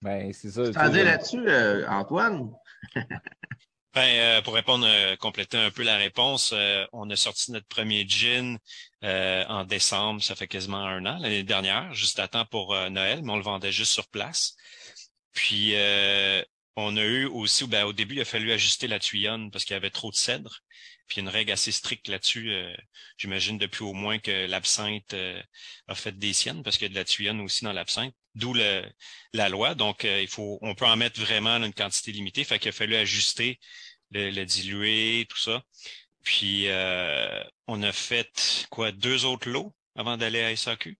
Ben, 0.00 0.32
c'est 0.32 0.50
ça. 0.50 0.66
Tu 0.66 1.04
là-dessus, 1.04 1.48
euh, 1.48 1.88
Antoine? 1.88 2.52
Ben, 3.94 4.38
euh, 4.38 4.42
pour 4.42 4.54
répondre, 4.54 4.86
euh, 4.86 5.16
compléter 5.16 5.58
un 5.58 5.70
peu 5.70 5.82
la 5.82 5.98
réponse, 5.98 6.52
euh, 6.54 6.86
on 6.92 7.10
a 7.10 7.16
sorti 7.16 7.52
notre 7.52 7.66
premier 7.66 8.08
gin 8.08 8.58
euh, 9.04 9.44
en 9.48 9.64
décembre, 9.64 10.22
ça 10.22 10.34
fait 10.34 10.48
quasiment 10.48 10.78
un 10.78 11.04
an, 11.04 11.18
l'année 11.18 11.42
dernière, 11.42 11.92
juste 11.92 12.18
à 12.18 12.26
temps 12.26 12.46
pour 12.46 12.72
euh, 12.74 12.88
Noël, 12.88 13.20
mais 13.22 13.32
on 13.32 13.36
le 13.36 13.42
vendait 13.42 13.70
juste 13.72 13.92
sur 13.92 14.08
place. 14.08 14.56
Puis 15.34 15.74
euh, 15.74 16.42
on 16.76 16.96
a 16.96 17.02
eu 17.02 17.26
aussi, 17.26 17.66
ben, 17.66 17.84
au 17.84 17.92
début, 17.92 18.14
il 18.16 18.20
a 18.22 18.24
fallu 18.24 18.52
ajuster 18.52 18.88
la 18.88 18.98
tuyonne 18.98 19.50
parce 19.50 19.64
qu'il 19.64 19.74
y 19.74 19.76
avait 19.76 19.90
trop 19.90 20.10
de 20.10 20.16
cèdre. 20.16 20.60
Puis 21.08 21.20
une 21.20 21.28
règle 21.28 21.52
assez 21.52 21.72
stricte 21.72 22.08
là-dessus. 22.08 22.50
J'imagine 23.18 23.58
depuis 23.58 23.82
au 23.84 23.92
moins 23.92 24.18
que 24.18 24.46
l'absinthe 24.46 25.14
a 25.88 25.94
fait 25.94 26.18
des 26.18 26.32
siennes 26.32 26.62
parce 26.62 26.78
qu'il 26.78 26.86
y 26.86 26.90
a 26.90 26.94
de 26.94 26.94
la 26.94 27.04
tuyonne 27.04 27.40
aussi 27.40 27.64
dans 27.64 27.72
l'absinthe, 27.72 28.14
d'où 28.34 28.54
la 28.54 29.48
loi. 29.48 29.74
Donc, 29.74 30.04
il 30.04 30.28
faut, 30.28 30.58
on 30.62 30.74
peut 30.74 30.86
en 30.86 30.96
mettre 30.96 31.20
vraiment 31.20 31.56
une 31.56 31.74
quantité 31.74 32.12
limitée. 32.12 32.44
Fait 32.44 32.58
qu'il 32.58 32.70
a 32.70 32.72
fallu 32.72 32.96
ajuster 32.96 33.58
le, 34.10 34.30
le 34.30 34.44
diluer, 34.44 35.26
tout 35.28 35.38
ça. 35.38 35.62
Puis 36.22 36.68
euh, 36.68 37.42
on 37.66 37.82
a 37.82 37.92
fait 37.92 38.66
quoi? 38.70 38.92
Deux 38.92 39.24
autres 39.24 39.48
lots 39.50 39.74
avant 39.96 40.16
d'aller 40.16 40.40
à 40.40 40.54
SAQ. 40.56 40.98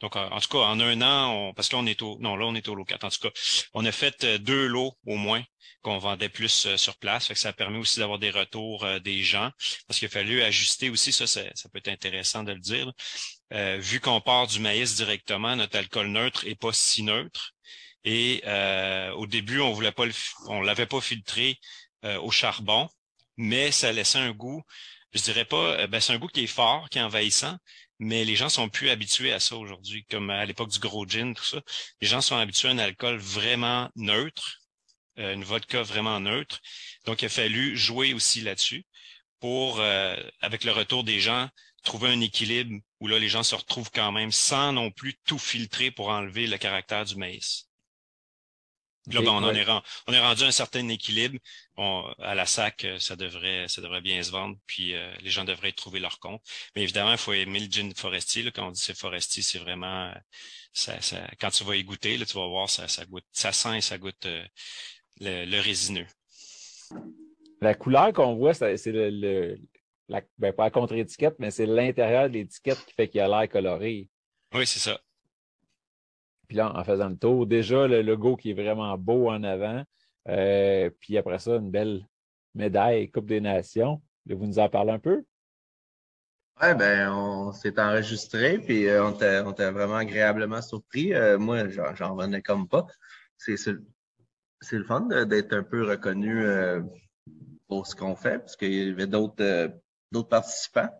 Donc 0.00 0.16
en, 0.16 0.38
tout 0.40 0.48
cas 0.48 0.58
en 0.58 0.80
un 0.80 1.00
an, 1.02 1.52
parce 1.54 1.68
que 1.68 1.76
là 1.76 1.82
on 1.82 1.86
est 1.86 2.02
au 2.02 2.18
non 2.20 2.36
là 2.36 2.46
on 2.46 2.54
est 2.54 2.68
au 2.68 2.74
lot 2.74 2.84
4. 2.84 3.04
En 3.04 3.08
tout 3.08 3.20
cas, 3.20 3.30
on 3.72 3.84
a 3.84 3.92
fait 3.92 4.24
euh, 4.24 4.38
deux 4.38 4.66
lots 4.66 4.92
au 5.06 5.16
moins 5.16 5.42
qu'on 5.82 5.98
vendait 5.98 6.28
plus 6.28 6.66
euh, 6.66 6.76
sur 6.76 6.96
place. 6.96 7.26
Fait 7.26 7.34
que 7.34 7.40
ça 7.40 7.50
a 7.50 7.52
permis 7.52 7.78
aussi 7.78 8.00
d'avoir 8.00 8.18
des 8.18 8.30
retours 8.30 8.86
des 9.00 9.22
gens 9.22 9.50
parce 9.86 9.98
qu'il 9.98 10.06
a 10.06 10.10
fallu 10.10 10.42
ajuster 10.42 10.90
aussi 10.90 11.12
ça, 11.12 11.26
ça, 11.26 11.42
peut 11.72 11.78
être 11.78 11.88
intéressant 11.88 12.42
de 12.44 12.52
le 12.52 12.60
dire. 12.60 12.92
Vu 13.78 14.00
qu'on 14.00 14.20
part 14.20 14.46
du 14.48 14.58
maïs 14.60 14.96
directement, 14.96 15.56
notre 15.56 15.78
alcool 15.78 16.08
neutre 16.08 16.44
est 16.46 16.54
pas 16.56 16.72
si 16.72 17.02
neutre. 17.02 17.52
Et 18.04 18.42
au 19.16 19.26
début, 19.26 19.60
on 19.60 19.72
voulait 19.72 19.92
pas 19.92 20.04
on 20.46 20.60
l'avait 20.60 20.86
pas 20.86 21.00
filtré 21.00 21.58
au 22.02 22.30
charbon 22.30 22.88
mais 23.36 23.72
ça 23.72 23.92
laissait 23.92 24.18
un 24.18 24.32
goût, 24.32 24.62
je 25.12 25.22
dirais 25.22 25.44
pas, 25.44 25.80
euh, 25.80 25.86
ben, 25.86 26.00
c'est 26.00 26.12
un 26.12 26.18
goût 26.18 26.28
qui 26.28 26.44
est 26.44 26.46
fort, 26.46 26.88
qui 26.90 26.98
est 26.98 27.02
envahissant, 27.02 27.56
mais 27.98 28.24
les 28.24 28.36
gens 28.36 28.48
sont 28.48 28.68
plus 28.68 28.90
habitués 28.90 29.32
à 29.32 29.40
ça 29.40 29.56
aujourd'hui, 29.56 30.04
comme 30.10 30.30
à 30.30 30.44
l'époque 30.44 30.70
du 30.70 30.78
gros 30.78 31.06
gin, 31.06 31.34
tout 31.34 31.44
ça. 31.44 31.60
Les 32.00 32.08
gens 32.08 32.20
sont 32.20 32.36
habitués 32.36 32.68
à 32.68 32.72
un 32.72 32.78
alcool 32.78 33.16
vraiment 33.18 33.90
neutre, 33.96 34.60
euh, 35.18 35.34
une 35.34 35.44
vodka 35.44 35.82
vraiment 35.82 36.20
neutre. 36.20 36.60
Donc, 37.06 37.22
il 37.22 37.26
a 37.26 37.28
fallu 37.28 37.76
jouer 37.76 38.14
aussi 38.14 38.40
là-dessus 38.40 38.84
pour, 39.40 39.80
euh, 39.80 40.16
avec 40.40 40.64
le 40.64 40.72
retour 40.72 41.04
des 41.04 41.20
gens, 41.20 41.48
trouver 41.84 42.10
un 42.10 42.20
équilibre 42.20 42.80
où 43.00 43.06
là, 43.06 43.18
les 43.18 43.28
gens 43.28 43.42
se 43.42 43.54
retrouvent 43.54 43.90
quand 43.92 44.12
même 44.12 44.32
sans 44.32 44.72
non 44.72 44.90
plus 44.90 45.14
tout 45.24 45.38
filtrer 45.38 45.90
pour 45.90 46.08
enlever 46.08 46.46
le 46.46 46.58
caractère 46.58 47.04
du 47.04 47.16
maïs. 47.16 47.68
Là, 49.12 49.20
ben, 49.20 49.28
on, 49.28 49.54
est 49.54 49.66
on 50.06 50.12
est 50.14 50.20
rendu 50.20 50.44
à 50.44 50.46
un 50.46 50.50
certain 50.50 50.88
équilibre. 50.88 51.38
à 51.76 52.34
la 52.34 52.46
SAC, 52.46 52.84
euh, 52.84 52.98
ça 52.98 53.16
devrait, 53.16 53.68
ça 53.68 53.82
devrait 53.82 54.00
bien 54.00 54.22
se 54.22 54.30
vendre, 54.30 54.56
puis 54.66 54.94
euh, 54.94 55.12
les 55.20 55.28
gens 55.28 55.44
devraient 55.44 55.72
trouver 55.72 56.00
leur 56.00 56.18
compte. 56.20 56.40
Mais 56.74 56.82
évidemment, 56.82 57.12
il 57.12 57.18
faut 57.18 57.34
aimer 57.34 57.60
le 57.60 57.70
gin 57.70 57.94
forestier. 57.94 58.42
Là, 58.42 58.50
quand 58.50 58.68
on 58.68 58.70
dit 58.70 58.80
c'est 58.80 58.96
forestier, 58.96 59.42
c'est 59.42 59.58
vraiment 59.58 60.06
euh, 60.06 60.14
ça, 60.72 60.98
ça, 61.02 61.28
quand 61.38 61.50
tu 61.50 61.64
vas 61.64 61.76
y 61.76 61.84
goûter, 61.84 62.16
là, 62.16 62.24
tu 62.24 62.32
vas 62.32 62.46
voir, 62.46 62.70
ça, 62.70 62.88
ça 62.88 63.04
goûte, 63.04 63.26
ça 63.32 63.52
sent 63.52 63.76
et 63.76 63.80
ça 63.82 63.98
goûte 63.98 64.26
le, 65.20 65.60
résineux. 65.60 66.06
La 67.60 67.74
couleur 67.74 68.12
qu'on 68.14 68.36
voit, 68.36 68.54
c'est 68.54 68.78
le, 68.86 69.58
la, 70.08 70.22
ben, 70.38 70.52
pas 70.52 70.64
la 70.64 70.70
contre-étiquette, 70.70 71.36
mais 71.38 71.50
c'est 71.50 71.66
l'intérieur 71.66 72.28
de 72.28 72.34
l'étiquette 72.34 72.84
qui 72.86 72.94
fait 72.94 73.08
qu'il 73.08 73.20
a 73.20 73.28
l'air 73.28 73.48
coloré. 73.48 74.08
Oui, 74.54 74.66
c'est 74.66 74.78
ça. 74.78 75.00
Puis 76.48 76.56
là, 76.56 76.72
en 76.76 76.84
faisant 76.84 77.08
le 77.08 77.16
tour, 77.16 77.46
déjà 77.46 77.86
le 77.86 78.02
logo 78.02 78.36
qui 78.36 78.50
est 78.50 78.54
vraiment 78.54 78.96
beau 78.98 79.30
en 79.30 79.42
avant. 79.42 79.82
Euh, 80.28 80.90
puis 81.00 81.16
après 81.18 81.38
ça, 81.38 81.56
une 81.56 81.70
belle 81.70 82.06
médaille 82.54 83.10
Coupe 83.10 83.26
des 83.26 83.40
Nations. 83.40 84.02
Vous 84.26 84.46
nous 84.46 84.58
en 84.58 84.68
parlez 84.68 84.92
un 84.92 84.98
peu? 84.98 85.24
Oui, 86.62 86.74
ben, 86.78 87.10
on 87.10 87.52
s'est 87.52 87.80
enregistré, 87.80 88.58
puis 88.58 88.86
euh, 88.86 89.04
on 89.04 89.10
était 89.10 89.70
vraiment 89.70 89.96
agréablement 89.96 90.62
surpris. 90.62 91.12
Euh, 91.12 91.38
moi, 91.38 91.68
j'en 91.68 92.14
venais 92.14 92.42
comme 92.42 92.68
pas. 92.68 92.86
C'est 93.38 93.56
le 94.72 94.84
fun 94.84 95.08
d'être 95.26 95.52
un 95.52 95.64
peu 95.64 95.84
reconnu 95.84 96.46
pour 97.66 97.86
ce 97.86 97.96
qu'on 97.96 98.14
fait, 98.14 98.38
parce 98.38 98.56
qu'il 98.56 98.72
y 98.72 98.90
avait 98.90 99.08
d'autres 99.08 99.74
participants 100.22 100.90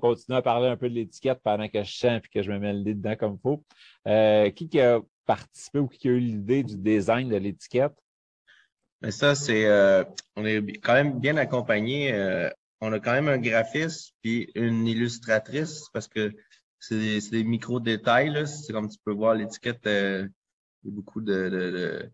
continuer 0.00 0.38
à 0.38 0.42
parler 0.42 0.68
un 0.68 0.76
peu 0.76 0.88
de 0.88 0.94
l'étiquette 0.94 1.40
pendant 1.42 1.68
que 1.68 1.82
je 1.82 1.90
chante 1.90 2.24
et 2.24 2.28
que 2.28 2.42
je 2.42 2.50
me 2.50 2.58
mets 2.58 2.72
le 2.72 2.80
nez 2.80 2.94
dedans 2.94 3.16
comme 3.16 3.34
il 3.34 3.40
faut. 3.40 3.64
Euh, 4.06 4.50
qui, 4.50 4.80
a 4.80 5.00
participé 5.26 5.78
ou 5.78 5.86
qui 5.86 6.08
a 6.08 6.12
eu 6.12 6.18
l'idée 6.18 6.62
du 6.62 6.76
design 6.76 7.28
de 7.28 7.36
l'étiquette? 7.36 7.94
Mais 9.02 9.10
ça, 9.10 9.34
c'est 9.34 9.66
euh, 9.66 10.04
on 10.36 10.44
est 10.44 10.60
quand 10.78 10.94
même 10.94 11.18
bien 11.20 11.36
accompagné. 11.36 12.12
Euh, 12.12 12.50
on 12.80 12.92
a 12.92 12.98
quand 12.98 13.12
même 13.12 13.28
un 13.28 13.38
graphiste 13.38 14.14
puis 14.22 14.50
une 14.54 14.86
illustratrice 14.86 15.88
parce 15.92 16.08
que 16.08 16.32
c'est 16.78 17.20
des, 17.30 17.44
micro-détails. 17.44 18.46
C'est 18.46 18.72
comme 18.72 18.88
tu 18.88 18.98
peux 19.04 19.12
voir 19.12 19.34
l'étiquette, 19.34 19.86
a 19.86 20.24
beaucoup 20.84 21.20
de, 21.20 22.10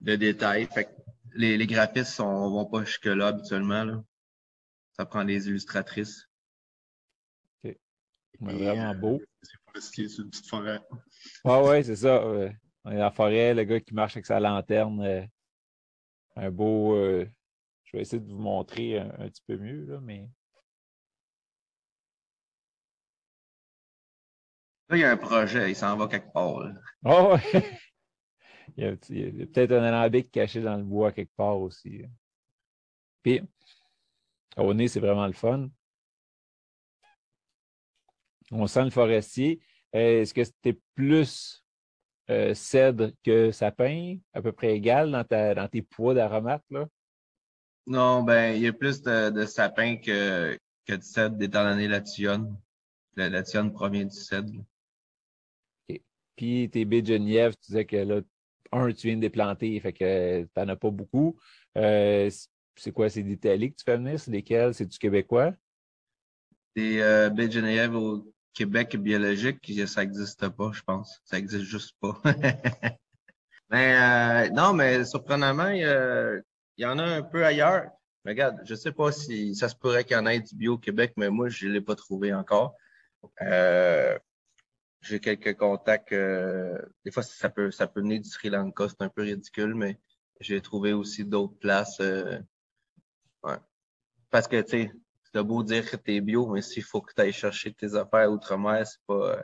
de, 0.00 0.16
détails. 0.16 0.66
Fait 0.66 0.88
les, 1.34 1.56
les 1.56 1.66
graphistes 1.66 2.20
ne 2.20 2.24
vont 2.24 2.64
pas 2.64 2.84
jusque-là 2.84 3.28
habituellement. 3.28 3.84
Là. 3.84 4.02
Ça 4.98 5.06
prend 5.06 5.24
des 5.24 5.48
illustratrices 5.48 6.28
vraiment 8.40 8.94
beau. 8.94 9.20
C'est 9.42 9.56
forestier 9.64 10.08
sur 10.08 10.24
une 10.24 10.30
petite 10.30 10.46
forêt. 10.46 10.80
Ah 11.44 11.62
ouais, 11.62 11.82
c'est 11.82 11.96
ça. 11.96 12.24
on 12.24 12.44
est 12.44 12.52
dans 12.84 12.90
la 12.92 13.10
forêt, 13.10 13.52
le 13.52 13.64
gars 13.64 13.80
qui 13.80 13.92
marche 13.92 14.16
avec 14.16 14.26
sa 14.26 14.38
lanterne. 14.38 15.00
Euh, 15.02 15.22
un 16.36 16.50
beau. 16.50 16.94
Euh, 16.94 17.28
je 17.84 17.96
vais 17.96 18.02
essayer 18.02 18.20
de 18.20 18.30
vous 18.30 18.38
montrer 18.38 18.98
un, 18.98 19.28
petit 19.28 19.42
peu 19.46 19.56
mieux, 19.56 19.84
là, 19.86 20.00
mais. 20.00 20.28
Là, 24.88 24.96
il 24.96 25.00
y 25.00 25.04
a 25.04 25.10
un 25.10 25.16
projet, 25.16 25.70
il 25.70 25.74
s'en 25.74 25.96
va 25.96 26.06
quelque 26.06 26.32
part. 26.32 26.70
Ah 27.04 27.34
ouais! 27.34 27.40
il 28.76 28.84
y 28.84 28.86
a, 28.86 29.46
peut-être 29.46 29.72
un 29.72 29.82
alambic 29.82 30.30
caché 30.30 30.60
dans 30.60 30.76
le 30.76 30.84
bois 30.84 31.12
quelque 31.12 31.34
part 31.34 31.60
aussi. 31.60 32.04
Puis, 33.22 33.42
au 34.56 34.74
nez, 34.74 34.88
c'est 34.88 35.00
vraiment 35.00 35.26
le 35.26 35.32
fun. 35.32 35.68
On 38.50 38.66
sent 38.66 38.84
le 38.84 38.90
forestier. 38.90 39.60
Euh, 39.94 40.22
est-ce 40.22 40.34
que 40.34 40.44
c'était 40.44 40.78
plus 40.94 41.64
euh, 42.30 42.54
cèdre 42.54 43.10
que 43.24 43.50
sapin, 43.52 44.16
à 44.32 44.42
peu 44.42 44.52
près 44.52 44.74
égal 44.74 45.10
dans, 45.10 45.54
dans 45.54 45.68
tes 45.68 45.82
poids 45.82 46.14
d'aromates? 46.14 46.64
Non, 47.86 48.22
ben, 48.22 48.54
il 48.54 48.62
y 48.62 48.66
a 48.66 48.72
plus 48.72 49.02
de, 49.02 49.44
sapin 49.46 49.96
que, 49.96 50.58
que 50.86 50.94
de 50.94 51.02
cèdre, 51.02 51.40
étant 51.42 51.64
donné 51.64 51.88
la 51.88 52.00
tionne. 52.00 52.56
La, 53.16 53.28
la 53.28 53.42
tionne 53.42 53.72
provient 53.72 54.04
du 54.04 54.16
cèdre. 54.16 54.52
Puis 56.36 56.70
tes 56.70 56.84
baies 56.84 57.02
de 57.02 57.08
Genièvre, 57.08 57.56
tu 57.56 57.66
disais 57.66 57.84
que 57.84 57.96
là, 57.96 58.20
un, 58.72 58.92
tu 58.92 59.08
viens 59.08 59.16
de 59.16 59.22
les 59.22 59.30
planter, 59.30 59.80
fait 59.80 59.92
que 59.92 60.42
tu 60.42 60.48
n'en 60.56 60.68
as 60.68 60.76
pas 60.76 60.90
beaucoup. 60.90 61.36
Euh, 61.76 62.30
c'est 62.78 62.92
quoi? 62.92 63.10
C'est 63.10 63.22
d'Italie 63.22 63.72
que 63.72 63.76
tu 63.76 63.84
fais 63.84 63.96
venir? 63.96 64.18
C'est 64.18 64.30
lesquels? 64.30 64.74
C'est 64.74 64.86
du 64.86 64.98
québécois? 64.98 65.52
Des 66.76 67.00
euh, 67.00 67.30
au 67.92 68.32
Québec 68.54 68.96
biologique, 68.96 69.72
ça 69.86 70.00
n'existe 70.00 70.48
pas, 70.48 70.70
je 70.72 70.82
pense. 70.82 71.20
Ça 71.24 71.36
n'existe 71.36 71.64
juste 71.64 71.96
pas. 72.00 72.20
mais 73.70 73.96
euh, 73.96 74.50
non, 74.50 74.72
mais 74.72 75.04
surprenamment, 75.04 75.68
il 75.68 76.42
y, 76.76 76.84
en 76.84 76.98
a 76.98 77.04
un 77.04 77.22
peu 77.22 77.44
ailleurs. 77.44 77.90
Mais 78.24 78.32
regarde, 78.32 78.60
je 78.64 78.74
sais 78.74 78.92
pas 78.92 79.12
si 79.12 79.54
ça 79.54 79.68
se 79.68 79.76
pourrait 79.76 80.04
qu'il 80.04 80.16
y 80.16 80.20
en 80.20 80.26
ait 80.26 80.40
du 80.40 80.54
bio 80.54 80.74
au 80.74 80.78
Québec, 80.78 81.12
mais 81.16 81.30
moi, 81.30 81.48
je 81.48 81.66
ne 81.66 81.72
l'ai 81.72 81.80
pas 81.80 81.94
trouvé 81.94 82.34
encore. 82.34 82.74
Euh, 83.42 84.18
j'ai 85.00 85.20
quelques 85.20 85.56
contacts. 85.56 86.12
Euh, 86.12 86.78
des 87.04 87.10
fois, 87.10 87.22
ça 87.22 87.48
peut, 87.48 87.70
ça 87.70 87.86
peut 87.86 88.00
venir 88.00 88.20
du 88.20 88.28
Sri 88.28 88.50
Lanka, 88.50 88.88
c'est 88.88 89.02
un 89.02 89.08
peu 89.08 89.22
ridicule, 89.22 89.74
mais 89.74 89.98
j'ai 90.40 90.60
trouvé 90.60 90.92
aussi 90.92 91.24
d'autres 91.24 91.58
places. 91.58 92.00
Ouais. 93.44 93.56
Parce 94.30 94.46
que, 94.46 94.60
tu 94.60 94.70
sais, 94.70 94.92
c'est 95.32 95.42
beau 95.42 95.62
dire 95.62 95.88
que 95.88 95.96
tu 95.96 96.14
es 96.14 96.20
bio, 96.20 96.46
mais 96.48 96.62
s'il 96.62 96.82
faut 96.82 97.00
que 97.00 97.12
tu 97.14 97.20
ailles 97.20 97.32
chercher 97.32 97.72
tes 97.72 97.94
affaires 97.94 98.30
outre-mer, 98.30 98.86
c'est 98.86 99.00
pas. 99.06 99.36
Euh, 99.36 99.42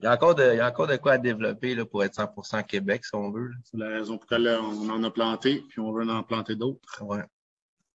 il 0.00 0.04
y, 0.04 0.06
a 0.06 0.14
encore 0.14 0.36
de, 0.36 0.52
il 0.52 0.58
y 0.58 0.60
a 0.60 0.68
encore 0.68 0.86
de 0.86 0.96
quoi 0.96 1.12
à 1.12 1.18
développer 1.18 1.74
là, 1.74 1.84
pour 1.84 2.04
être 2.04 2.14
100% 2.14 2.64
Québec, 2.64 3.04
si 3.04 3.16
on 3.16 3.32
veut. 3.32 3.50
C'est 3.64 3.78
la 3.78 3.88
raison 3.88 4.16
pour 4.16 4.26
laquelle 4.30 4.60
on 4.60 4.88
en 4.90 5.02
a 5.02 5.10
planté, 5.10 5.64
puis 5.68 5.80
on 5.80 5.90
veut 5.90 6.08
en 6.08 6.22
planter 6.22 6.54
d'autres. 6.54 7.02
Ouais. 7.02 7.24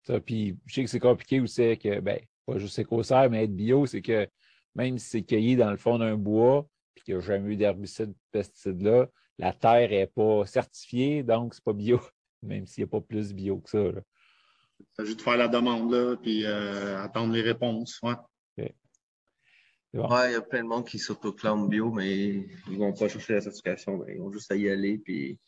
Ça, 0.03 0.19
puis 0.19 0.57
je 0.65 0.73
sais 0.73 0.83
que 0.83 0.89
c'est 0.89 0.99
compliqué 0.99 1.39
aussi 1.39 1.77
que, 1.77 2.01
ben, 2.01 2.19
pas 2.45 2.57
juste 2.57 2.77
écossaire, 2.77 3.29
mais 3.29 3.45
être 3.45 3.55
bio, 3.55 3.85
c'est 3.85 4.01
que 4.01 4.27
même 4.75 4.97
si 4.97 5.09
c'est 5.09 5.23
cueilli 5.23 5.55
dans 5.55 5.71
le 5.71 5.77
fond 5.77 5.97
d'un 5.97 6.17
bois, 6.17 6.67
puis 6.93 7.05
qu'il 7.05 7.15
n'y 7.15 7.21
a 7.21 7.23
jamais 7.25 7.53
eu 7.53 7.55
d'herbicide, 7.55 8.09
de 8.09 8.17
pesticides 8.31 8.81
là, 8.81 9.07
la 9.37 9.53
terre 9.53 9.89
n'est 9.89 10.07
pas 10.07 10.45
certifiée, 10.45 11.23
donc 11.23 11.53
c'est 11.53 11.63
pas 11.63 11.73
bio, 11.73 12.01
même 12.41 12.67
s'il 12.67 12.83
n'y 12.83 12.89
a 12.89 12.91
pas 12.91 13.01
plus 13.01 13.33
bio 13.33 13.59
que 13.59 13.69
ça. 13.69 13.81
Là. 13.81 14.01
Il 14.91 14.95
s'agit 14.95 15.15
de 15.15 15.21
faire 15.21 15.37
la 15.37 15.47
demande, 15.47 15.91
là, 15.91 16.15
puis 16.15 16.45
euh, 16.45 17.01
attendre 17.01 17.33
les 17.33 17.41
réponses. 17.41 17.99
Ouais. 18.03 18.15
il 19.93 19.99
y 19.99 20.35
a 20.35 20.41
plein 20.41 20.63
de 20.63 20.67
monde 20.67 20.87
qui 20.87 20.99
s'autoclame 20.99 21.67
bio, 21.69 21.91
mais 21.91 22.47
ils 22.69 22.77
vont 22.77 22.93
pas 22.93 23.09
chercher 23.09 23.33
la 23.33 23.41
certification. 23.41 24.03
ils 24.07 24.19
vont 24.19 24.31
juste 24.31 24.51
à 24.51 24.55
y 24.55 24.69
aller, 24.69 24.97
puis 24.97 25.39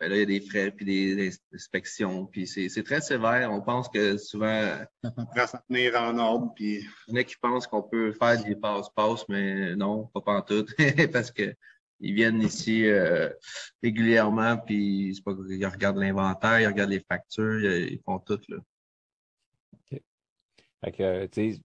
ben 0.00 0.08
là, 0.08 0.16
il 0.16 0.20
y 0.20 0.22
a 0.22 0.26
des 0.26 0.40
frais, 0.40 0.70
puis 0.72 0.84
des 0.84 1.38
inspections, 1.52 2.26
puis 2.26 2.46
c'est 2.46 2.82
très 2.82 3.00
sévère. 3.00 3.50
On 3.52 3.60
pense 3.60 3.88
que 3.88 4.18
souvent... 4.18 4.76
Ça 5.02 5.10
prend 5.10 5.46
s'en 5.46 5.58
tenir 5.68 5.94
en 5.94 6.18
ordre, 6.18 6.52
puis... 6.54 6.84
Il 7.08 7.14
y 7.14 7.18
en 7.18 7.20
a 7.20 7.24
qui 7.24 7.36
pensent 7.36 7.66
qu'on 7.66 7.82
peut 7.82 8.12
faire 8.12 8.42
des 8.42 8.56
passe-passe, 8.56 9.28
mais 9.28 9.76
non, 9.76 10.06
pas 10.12 10.20
pantoute, 10.20 10.74
parce 11.12 11.30
que 11.30 11.54
ils 12.00 12.14
viennent 12.14 12.42
ici 12.42 12.86
euh, 12.86 13.30
régulièrement, 13.82 14.56
puis 14.58 15.14
c'est 15.14 15.24
pas 15.24 15.32
ils 15.48 15.66
regardent 15.66 15.98
l'inventaire, 15.98 16.60
ils 16.60 16.66
regardent 16.66 16.90
les 16.90 17.04
factures, 17.08 17.64
ils, 17.64 18.00
font 18.04 18.18
tout, 18.18 18.40
là. 18.48 18.58
OK. 19.72 20.00
Fait 20.84 20.92
que, 20.92 21.26
tu 21.26 21.52
sais, 21.52 21.60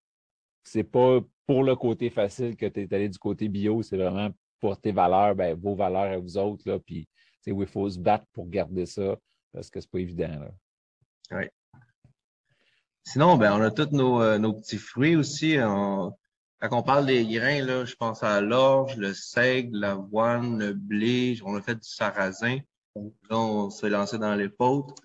c'est 0.63 0.83
pas 0.83 1.19
pour 1.45 1.63
le 1.63 1.75
côté 1.75 2.09
facile 2.09 2.55
que 2.55 2.65
tu 2.65 2.81
es 2.81 2.93
allé 2.93 3.09
du 3.09 3.17
côté 3.17 3.49
bio, 3.49 3.81
c'est 3.81 3.97
vraiment 3.97 4.29
pour 4.59 4.79
tes 4.79 4.91
valeurs, 4.91 5.35
ben, 5.35 5.57
vos 5.57 5.75
valeurs 5.75 6.13
à 6.13 6.17
vous 6.17 6.37
autres, 6.37 6.69
là, 6.69 6.79
puis 6.79 7.07
il 7.45 7.67
faut 7.67 7.89
se 7.89 7.99
battre 7.99 8.25
pour 8.33 8.47
garder 8.47 8.85
ça, 8.85 9.17
parce 9.51 9.69
que 9.69 9.79
c'est 9.79 9.89
pas 9.89 9.99
évident. 9.99 10.47
Oui. 11.31 11.45
Sinon, 13.03 13.37
ben, 13.37 13.53
on 13.53 13.61
a 13.61 13.71
tous 13.71 13.91
nos, 13.91 14.21
euh, 14.21 14.37
nos 14.37 14.53
petits 14.53 14.77
fruits 14.77 15.15
aussi. 15.15 15.57
Quand 16.61 16.77
on 16.77 16.83
parle 16.83 17.05
des 17.05 17.25
grains, 17.25 17.63
là, 17.63 17.85
je 17.85 17.95
pense 17.95 18.23
à 18.23 18.41
l'orge, 18.41 18.97
le 18.97 19.13
seigle, 19.13 19.77
l'avoine, 19.77 20.59
le 20.59 20.73
blé. 20.73 21.39
On 21.45 21.55
a 21.55 21.61
fait 21.61 21.75
du 21.75 21.87
sarrasin. 21.87 22.59
Là, 22.95 23.37
on 23.37 23.69
s'est 23.69 23.89
lancé 23.89 24.17
dans 24.17 24.35
les 24.35 24.49
potes. 24.49 24.97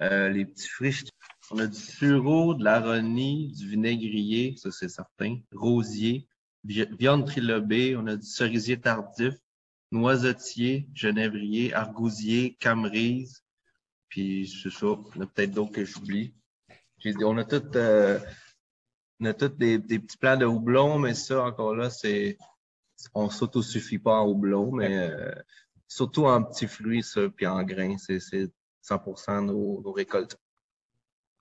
Euh, 0.00 0.28
les 0.28 0.44
petits 0.44 0.68
fruits, 0.68 1.04
on 1.50 1.58
a 1.58 1.66
du 1.66 1.78
sureau, 1.78 2.54
de 2.54 2.62
l'aronie, 2.62 3.52
du 3.52 3.68
vinaigrier, 3.68 4.54
ça 4.58 4.70
c'est 4.70 4.90
certain, 4.90 5.38
rosier, 5.54 6.28
viande 6.64 7.24
trilobée, 7.24 7.96
on 7.96 8.06
a 8.06 8.16
du 8.16 8.26
cerisier 8.26 8.78
tardif, 8.78 9.34
noisetier, 9.92 10.86
genévrier, 10.92 11.72
argousier, 11.72 12.56
camerise, 12.60 13.42
puis 14.08 14.52
c'est 14.62 14.70
ça. 14.72 14.86
En 14.86 15.20
a 15.20 15.26
peut-être 15.26 15.52
d'autres 15.52 15.72
que 15.72 15.84
j'oublie. 15.84 16.34
On 17.22 17.38
a 17.38 17.44
tout, 17.44 17.62
euh, 17.76 18.18
on 19.20 19.24
a 19.26 19.34
tous 19.34 19.48
des, 19.48 19.78
petits 19.78 20.18
plans 20.18 20.36
de 20.36 20.44
houblon, 20.44 20.98
mais 20.98 21.14
ça, 21.14 21.44
encore 21.44 21.74
là, 21.74 21.90
c'est 21.90 22.38
on 23.14 23.28
s'autosuffit 23.28 23.98
pas 23.98 24.20
en 24.20 24.28
houblon, 24.28 24.72
mais 24.72 24.96
euh, 24.96 25.34
surtout 25.86 26.26
en 26.26 26.42
petits 26.42 26.66
fruits, 26.66 27.02
ça, 27.02 27.28
puis 27.28 27.46
en 27.46 27.62
grains, 27.62 27.96
c'est 27.98 28.18
100% 28.18 29.46
nos, 29.46 29.82
nos 29.82 29.92
récoltes. 29.92 30.36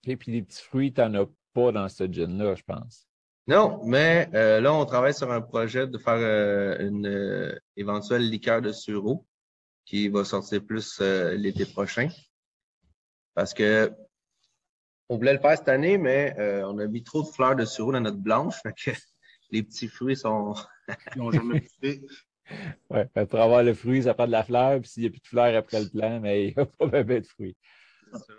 Et 0.05 0.17
puis 0.17 0.31
les 0.31 0.41
petits 0.41 0.61
fruits, 0.61 0.93
tu 0.93 1.01
n'en 1.01 1.23
as 1.23 1.27
pas 1.53 1.71
dans 1.71 1.89
ce 1.89 2.03
gin-là, 2.03 2.55
je 2.55 2.63
pense. 2.63 3.07
Non, 3.47 3.79
mais 3.85 4.27
euh, 4.33 4.59
là, 4.59 4.73
on 4.73 4.85
travaille 4.85 5.13
sur 5.13 5.31
un 5.31 5.41
projet 5.41 5.85
de 5.85 5.97
faire 5.99 6.17
euh, 6.17 6.77
une 6.79 7.05
euh, 7.05 7.55
éventuelle 7.77 8.27
liqueur 8.27 8.61
de 8.61 8.71
sureau 8.71 9.27
qui 9.85 10.09
va 10.09 10.23
sortir 10.25 10.65
plus 10.65 10.99
l'été 10.99 11.65
prochain. 11.65 12.09
Parce 13.35 13.53
que 13.53 13.91
on 15.09 15.17
voulait 15.17 15.33
le 15.33 15.39
faire 15.39 15.57
cette 15.57 15.69
année, 15.69 15.97
mais 15.97 16.35
on 16.65 16.77
a 16.79 16.87
mis 16.87 17.03
trop 17.03 17.23
de 17.23 17.27
fleurs 17.27 17.55
de 17.55 17.65
sureau 17.65 17.91
dans 17.91 18.01
notre 18.01 18.17
blanche. 18.17 18.55
Fait 18.61 18.73
que 18.73 18.91
les 19.51 19.63
petits 19.63 19.87
fruits 19.87 20.17
sont. 20.17 20.55
Ils 21.15 21.19
n'ont 21.19 21.31
jamais 21.31 21.61
poussé. 21.61 22.05
Oui, 22.89 22.99
pour 23.27 23.39
avoir 23.39 23.63
le 23.63 23.73
fruit, 23.73 24.03
ça 24.03 24.13
prend 24.13 24.27
de 24.27 24.31
la 24.31 24.43
fleur, 24.43 24.79
puis 24.79 24.89
s'il 24.89 25.03
n'y 25.03 25.07
a 25.07 25.11
plus 25.11 25.19
de 25.19 25.27
fleurs 25.27 25.55
après 25.55 25.81
le 25.81 25.89
plant, 25.89 26.19
mais 26.19 26.47
il 26.47 26.53
n'y 26.55 26.61
a 26.61 26.65
pas 26.79 26.85
même 26.87 27.07
de 27.07 27.25
fruits. 27.25 27.57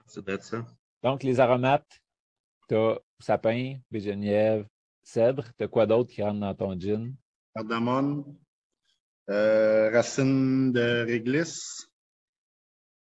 C'est 0.07 0.25
peut-être 0.25 0.45
ça. 0.45 0.65
Donc, 1.03 1.23
les 1.23 1.41
aromates, 1.41 2.01
tu 2.69 2.77
as 2.77 2.99
sapin, 3.19 3.79
bégenièvre, 3.91 4.67
cèdre. 5.03 5.45
Tu 5.59 5.65
as 5.65 5.69
quoi 5.69 5.87
d'autre 5.87 6.11
qui 6.13 6.23
rentre 6.23 6.41
dans 6.41 6.55
ton 6.55 6.79
gin? 6.79 7.15
Cardamone, 7.55 8.25
euh, 9.29 9.91
racine 9.91 10.73
de 10.73 11.05
réglisse, 11.05 11.89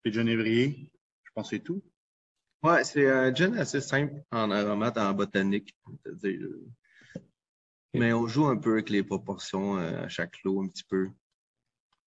puis 0.02 0.12
genévrier. 0.12 0.92
Je 1.24 1.32
pense 1.34 1.50
que 1.50 1.56
c'est 1.56 1.64
tout. 1.64 1.82
Ouais, 2.62 2.84
c'est 2.84 3.10
un 3.10 3.34
gin 3.34 3.56
assez 3.56 3.80
simple 3.80 4.22
en 4.32 4.52
aromate, 4.52 4.98
en 4.98 5.14
botanique. 5.14 5.76
Mais 7.94 8.14
on 8.14 8.28
joue 8.28 8.46
un 8.48 8.58
peu 8.58 8.74
avec 8.74 8.90
les 8.90 9.04
proportions 9.04 9.78
euh, 9.78 10.04
à 10.04 10.10
chaque 10.10 10.44
lot, 10.44 10.62
un 10.62 10.68
petit 10.68 10.84
peu. 10.84 11.10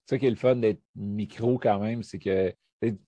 Ça 0.07 0.19
qui 0.19 0.27
est 0.27 0.31
le 0.31 0.37
fun 0.37 0.57
d'être 0.57 0.83
micro 0.95 1.59
quand 1.59 1.79
même, 1.81 2.03
c'est 2.03 2.19
que 2.19 2.55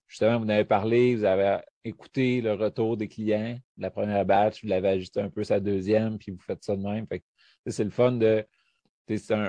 justement, 0.06 0.38
vous 0.38 0.46
en 0.46 0.48
avez 0.48 0.64
parlé, 0.64 1.16
vous 1.16 1.24
avez 1.24 1.58
écouté 1.84 2.40
le 2.40 2.54
retour 2.54 2.96
des 2.96 3.08
clients 3.08 3.58
de 3.76 3.82
la 3.82 3.90
première 3.90 4.24
batch, 4.24 4.62
vous 4.62 4.68
l'avez 4.68 4.88
ajusté 4.88 5.20
un 5.20 5.30
peu 5.30 5.44
sa 5.44 5.60
deuxième, 5.60 6.18
puis 6.18 6.32
vous 6.32 6.40
faites 6.40 6.62
ça 6.62 6.76
de 6.76 6.82
même. 6.82 7.06
c'est 7.66 7.84
le 7.84 7.90
fun 7.90 8.12
de. 8.12 8.46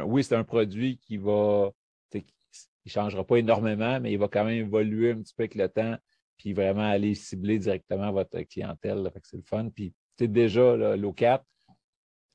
oui, 0.05 0.23
c'est 0.23 0.35
un 0.35 0.43
produit 0.43 0.97
qui 0.97 1.17
va. 1.17 1.71
Il 2.13 2.89
ne 2.89 2.91
changera 2.91 3.25
pas 3.25 3.37
énormément, 3.37 3.99
mais 3.99 4.11
il 4.11 4.19
va 4.19 4.27
quand 4.27 4.43
même 4.43 4.67
évoluer 4.67 5.11
un 5.11 5.21
petit 5.21 5.33
peu 5.33 5.41
avec 5.41 5.55
le 5.55 5.67
temps, 5.67 5.97
puis 6.37 6.53
vraiment 6.53 6.89
aller 6.89 7.15
cibler 7.15 7.59
directement 7.59 8.11
votre 8.11 8.39
clientèle. 8.41 9.09
c'est 9.23 9.37
le 9.37 9.43
fun. 9.43 9.69
Puis 9.69 9.93
déjà, 10.19 10.95
l'eau 10.95 11.13
4, 11.13 11.43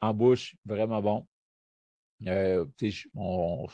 en 0.01 0.15
bouche, 0.15 0.55
vraiment 0.65 1.03
bon. 1.03 1.27
Euh, 2.27 2.67
on, 3.15 3.67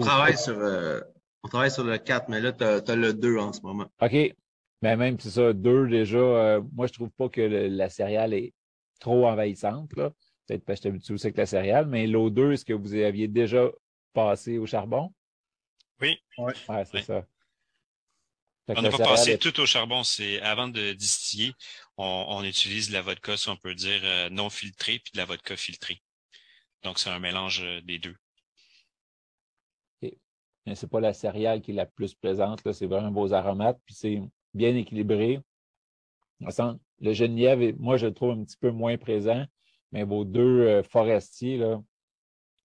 travaille 0.00 0.36
sur, 0.36 0.58
euh, 0.58 1.00
on 1.42 1.48
travaille 1.48 1.70
sur 1.70 1.84
le 1.84 1.96
4, 1.98 2.28
mais 2.28 2.40
là, 2.40 2.52
tu 2.52 2.64
as, 2.64 2.96
le 2.96 3.14
2 3.14 3.38
en 3.38 3.52
ce 3.52 3.60
moment. 3.60 3.86
OK. 4.00 4.12
Mais 4.12 4.34
ben, 4.82 4.96
même 4.96 5.20
c'est 5.20 5.30
ça, 5.30 5.52
2 5.52 5.88
déjà, 5.88 6.18
euh, 6.18 6.62
moi, 6.72 6.86
je 6.86 6.92
trouve 6.92 7.10
pas 7.10 7.28
que 7.28 7.40
la 7.40 7.88
céréale 7.88 8.34
est 8.34 8.52
trop 9.00 9.26
envahissante. 9.26 9.90
Peut-être 9.94 10.64
parce 10.64 10.80
que 10.80 10.88
je 10.88 10.88
suis 10.88 10.88
habitué 10.88 11.14
aussi 11.14 11.26
avec 11.26 11.36
la 11.36 11.46
céréale, 11.46 11.86
mais 11.86 12.06
l'eau 12.06 12.30
2, 12.30 12.52
est-ce 12.52 12.64
que 12.64 12.72
vous 12.72 12.94
aviez 12.94 13.28
déjà 13.28 13.70
passé 14.12 14.58
au 14.58 14.66
charbon? 14.66 15.12
Oui. 16.00 16.18
Ouais, 16.38 16.84
c'est 16.84 17.02
ça. 17.02 17.24
On 18.68 18.82
n'a 18.82 18.90
pas 18.90 18.98
passé 18.98 19.38
tout 19.38 19.58
au 19.60 19.66
charbon. 19.66 20.04
C'est 20.04 20.40
avant 20.40 20.68
de 20.68 20.92
distiller, 20.92 21.52
on, 21.96 22.42
utilise 22.44 22.88
de 22.88 22.94
la 22.94 23.02
vodka, 23.02 23.36
si 23.36 23.48
on 23.48 23.56
peut 23.56 23.74
dire, 23.74 24.00
euh, 24.04 24.30
non 24.30 24.50
filtrée, 24.50 24.98
puis 24.98 25.12
de 25.12 25.18
la 25.18 25.24
vodka 25.24 25.56
filtrée. 25.56 26.00
Donc, 26.82 26.98
c'est 26.98 27.10
un 27.10 27.18
mélange 27.18 27.62
euh, 27.62 27.80
des 27.82 27.98
deux 27.98 28.16
mais 30.66 30.74
c'est 30.74 30.88
pas 30.88 31.00
la 31.00 31.12
céréale 31.12 31.60
qui 31.60 31.72
est 31.72 31.74
la 31.74 31.86
plus 31.86 32.14
présente. 32.14 32.60
C'est 32.72 32.86
vraiment 32.86 33.12
vos 33.12 33.32
aromates, 33.32 33.78
puis 33.84 33.94
c'est 33.94 34.22
bien 34.54 34.74
équilibré. 34.74 35.40
Le 36.40 37.12
genièvre, 37.12 37.76
moi, 37.78 37.96
je 37.96 38.06
le 38.06 38.14
trouve 38.14 38.30
un 38.30 38.44
petit 38.44 38.56
peu 38.56 38.70
moins 38.70 38.96
présent, 38.96 39.44
mais 39.92 40.04
vos 40.04 40.24
deux 40.24 40.60
euh, 40.60 40.82
forestiers, 40.82 41.58
là, 41.58 41.82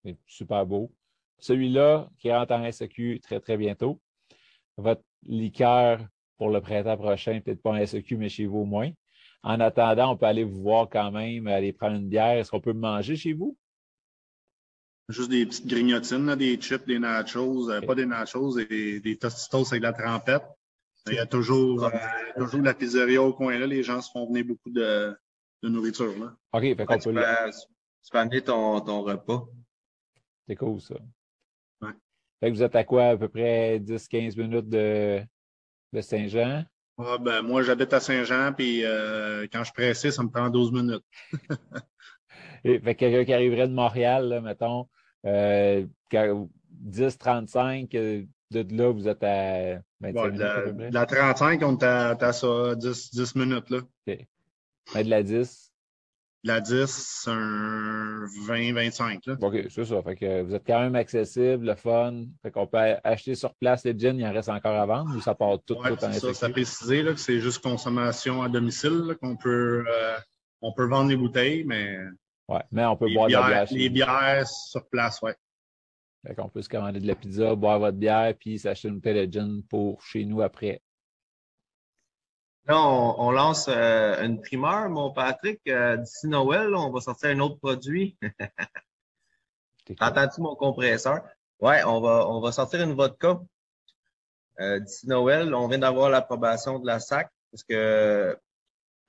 c'est 0.04 0.18
super 0.28 0.66
beau. 0.66 0.94
Celui-là, 1.40 2.10
qui 2.20 2.32
rentre 2.32 2.54
en 2.54 2.72
SEQ 2.72 3.20
très, 3.22 3.40
très 3.40 3.58
bientôt. 3.58 4.00
Votre 4.78 5.04
liqueur 5.24 6.00
pour 6.38 6.50
le 6.50 6.62
printemps 6.62 6.98
prochain, 6.98 7.42
peut-être 7.44 7.62
pas 7.62 7.72
en 7.72 7.86
SEQ, 7.86 8.18
mais 8.18 8.30
chez 8.30 8.46
vous 8.46 8.60
au 8.60 8.66
moins. 8.66 8.92
En 9.44 9.60
attendant, 9.60 10.12
on 10.12 10.18
peut 10.18 10.26
aller 10.26 10.44
vous 10.44 10.62
voir 10.62 10.90
quand 10.90 11.12
même, 11.12 11.48
aller 11.48 11.74
prendre 11.74 11.96
une 11.96 12.10
bière. 12.10 12.38
Est-ce 12.38 12.52
qu'on 12.52 12.62
peut 12.62 12.74
manger 12.74 13.16
chez 13.16 13.34
vous? 13.34 13.58
Juste 15.10 15.30
des 15.30 15.46
petites 15.46 15.68
grignotines, 15.68 16.36
des 16.36 16.58
chips, 16.58 16.86
des 16.86 17.00
nachos, 17.00 17.70
euh, 17.70 17.82
pas 17.82 17.96
des 17.96 18.06
nachos, 18.06 18.56
des, 18.56 19.00
des 19.00 19.18
tostitos 19.18 19.68
avec 19.70 19.82
de 19.82 19.88
la 19.88 19.94
trempette. 19.94 20.44
Il 21.08 21.16
y 21.16 21.20
a 21.20 21.26
toujours, 21.26 21.86
euh, 21.86 21.90
toujours 22.38 22.62
la 22.62 22.74
pizzeria 22.74 23.22
au 23.22 23.34
coin 23.34 23.58
là. 23.58 23.66
Les 23.66 23.82
gens 23.82 24.02
se 24.02 24.12
font 24.12 24.28
venir 24.28 24.46
beaucoup 24.46 24.70
de, 24.70 25.18
de 25.64 25.70
nourriture. 25.70 26.16
Là. 26.20 26.36
OK, 26.54 26.62
fait 26.62 26.86
qu'on 26.86 27.00
peut... 27.00 27.24
Tu 28.04 28.12
peux 28.12 28.18
amener 28.18 28.42
ton, 28.42 28.80
ton 28.82 29.02
repas. 29.02 29.48
C'est 30.48 30.56
cool, 30.56 30.80
ça. 30.80 30.96
Fait 32.40 32.50
que 32.50 32.56
vous 32.56 32.64
êtes 32.64 32.76
à 32.76 32.84
quoi, 32.84 33.10
à 33.10 33.18
peu 33.18 33.28
près 33.28 33.80
10-15 33.80 34.38
minutes 34.38 34.70
de, 34.70 35.22
de 35.94 36.02
Saint-Jean? 36.02 36.64
Ah, 36.98 37.18
ben, 37.18 37.42
moi, 37.42 37.62
j'habite 37.64 37.94
à 37.94 38.00
Saint-Jean, 38.00 38.52
puis 38.54 38.84
euh, 38.84 39.48
quand 39.52 39.64
je 39.64 39.72
pressais, 39.72 40.12
ça 40.12 40.22
me 40.24 40.30
prend 40.30 40.50
12 40.50 40.72
minutes. 40.72 41.04
Et, 42.66 42.80
fait 42.80 42.96
quelqu'un 42.96 43.24
qui 43.24 43.34
arriverait 43.34 43.68
de 43.70 43.74
Montréal, 43.74 44.28
là, 44.28 44.42
mettons, 44.42 44.88
euh, 45.26 45.86
10-35, 46.12 47.96
euh, 47.96 48.26
de 48.52 48.76
là, 48.76 48.92
vous 48.92 49.08
êtes 49.08 49.24
à 49.24 49.80
25 50.02 50.74
minutes. 50.74 50.94
la, 50.94 51.06
35, 51.06 51.62
on 51.64 51.78
est 51.78 51.84
à, 51.84 52.34
ça 52.34 52.76
10, 52.76 53.12
10 53.14 53.36
minutes. 53.36 53.70
Là. 53.70 53.78
OK. 53.78 54.28
Mais 54.96 55.04
de 55.04 55.10
la 55.10 55.24
10? 55.24 55.69
La 56.44 56.62
10, 56.62 57.26
un 57.28 58.26
20-25. 58.48 59.38
OK, 59.42 59.66
c'est 59.70 59.86
ça. 59.86 60.02
Fait 60.02 60.16
que 60.16 60.42
vous 60.42 60.56
êtes 60.56 60.66
quand 60.66 60.80
même 60.80 60.96
accessible, 60.96 61.66
le 61.66 61.76
fun. 61.76 62.26
Fait 62.42 62.52
qu'on 62.52 62.66
peut 62.66 62.78
acheter 63.04 63.36
sur 63.36 63.54
place 63.56 63.84
les 63.84 63.98
jeans, 63.98 64.18
il 64.18 64.26
en 64.26 64.32
reste 64.32 64.48
encore 64.48 64.76
à 64.76 64.86
vendre 64.86 65.16
ou 65.16 65.20
ça 65.20 65.36
part 65.36 65.58
tout, 65.66 65.76
ouais, 65.76 65.90
tout 65.90 66.06
en 66.06 66.14
ça, 66.14 66.34
ça 66.34 66.50
précisé 66.50 67.04
que 67.04 67.16
c'est 67.18 67.42
juste 67.42 67.62
consommation 67.62 68.42
à 68.42 68.48
domicile, 68.48 69.18
qu'on 69.22 69.36
peut, 69.36 69.84
euh, 69.86 70.18
on 70.62 70.72
peut 70.72 70.86
vendre 70.86 71.10
les 71.10 71.18
bouteilles, 71.18 71.66
mais 71.66 71.98
Ouais, 72.50 72.64
mais 72.72 72.84
on 72.84 72.98
peut 72.98 73.08
boire 73.14 73.28
de 73.28 73.34
la 73.34 73.48
bière. 73.48 73.68
Les 73.70 73.90
bières 73.90 74.48
sur 74.48 74.84
place, 74.90 75.22
ouais. 75.22 75.36
Fait 76.26 76.34
qu'on 76.34 76.50
peut 76.50 76.64
se 76.64 76.68
commander 76.68 77.00
de 77.00 77.06
la 77.06 77.14
pizza, 77.14 77.54
boire 77.54 77.78
votre 77.78 77.98
bière, 77.98 78.34
puis 78.38 78.58
s'acheter 78.58 78.88
une 78.88 79.32
gin 79.32 79.62
pour 79.70 80.02
chez 80.02 80.26
nous 80.26 80.42
après. 80.42 80.82
Là, 82.70 82.80
on, 82.80 83.32
lance 83.32 83.68
euh, 83.68 84.24
une 84.24 84.40
primeur, 84.42 84.90
mon 84.90 85.12
Patrick. 85.12 85.60
Euh, 85.68 85.98
d'ici 85.98 86.28
Noël, 86.28 86.76
on 86.76 86.92
va 86.92 87.02
sortir 87.02 87.32
un 87.32 87.40
autre 87.40 87.58
produit. 87.58 88.16
Entends-tu 90.00 90.40
mon 90.42 90.54
compresseur? 90.54 91.24
Ouais, 91.60 91.84
on 91.84 92.00
va, 92.00 92.28
on 92.30 92.40
va 92.42 92.52
sortir 92.52 92.82
une 92.84 92.94
vodka. 92.94 93.42
Euh, 94.60 94.80
D'ici 94.82 95.08
Noël, 95.08 95.56
on 95.56 95.68
vient 95.68 95.80
d'avoir 95.80 96.12
l'approbation 96.12 96.78
de 96.78 96.86
la 96.86 97.00
SAC 97.00 97.32
parce 97.50 97.64
que 97.64 98.38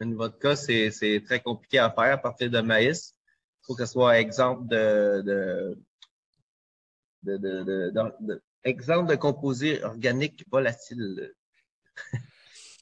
une 0.00 0.14
vodka, 0.14 0.56
c'est 0.56 1.22
très 1.26 1.40
compliqué 1.40 1.80
à 1.80 1.90
faire 1.90 2.14
à 2.14 2.16
partir 2.16 2.50
de 2.50 2.62
maïs. 2.62 3.14
Il 3.62 3.66
faut 3.66 3.74
que 3.74 3.84
ce 3.84 3.92
soit 3.92 4.18
exemple 4.20 4.68
de, 4.68 5.20
de, 7.22 7.36
de, 7.36 7.36
de, 7.36 7.92
de 8.20 8.42
exemple 8.64 9.10
de 9.10 9.16
composé 9.16 9.84
organique 9.84 10.46
volatile. 10.50 11.34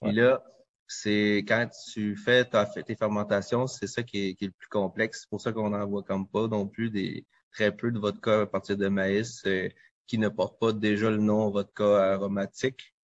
Et 0.03 0.13
là, 0.13 0.41
c'est 0.89 1.45
quand 1.47 1.69
tu 1.93 2.17
fais 2.17 2.47
ta, 2.47 2.65
tes 2.65 2.97
fermentations, 2.97 3.67
c'est 3.67 3.87
ça 3.87 4.03
qui 4.03 4.31
est, 4.31 4.35
qui 4.35 4.45
est, 4.47 4.49
le 4.49 4.55
plus 4.55 4.69
complexe. 4.69 5.21
C'est 5.21 5.29
pour 5.29 5.41
ça 5.41 5.53
qu'on 5.53 5.71
n'en 5.71 5.87
voit 5.87 6.03
comme 6.03 6.27
pas 6.27 6.49
non 6.49 6.67
plus 6.67 6.91
des 6.91 7.27
très 7.53 7.75
peu 7.75 7.93
de 7.93 7.99
vodka 7.99 8.43
à 8.43 8.47
partir 8.47 8.77
de 8.77 8.89
maïs 8.89 9.43
euh, 9.47 9.69
qui 10.07 10.19
ne 10.19 10.29
portent 10.29 10.59
pas 10.59 10.73
déjà 10.73 11.11
le 11.11 11.19
nom 11.19 11.51
vodka 11.51 12.15
aromatique. 12.15 12.95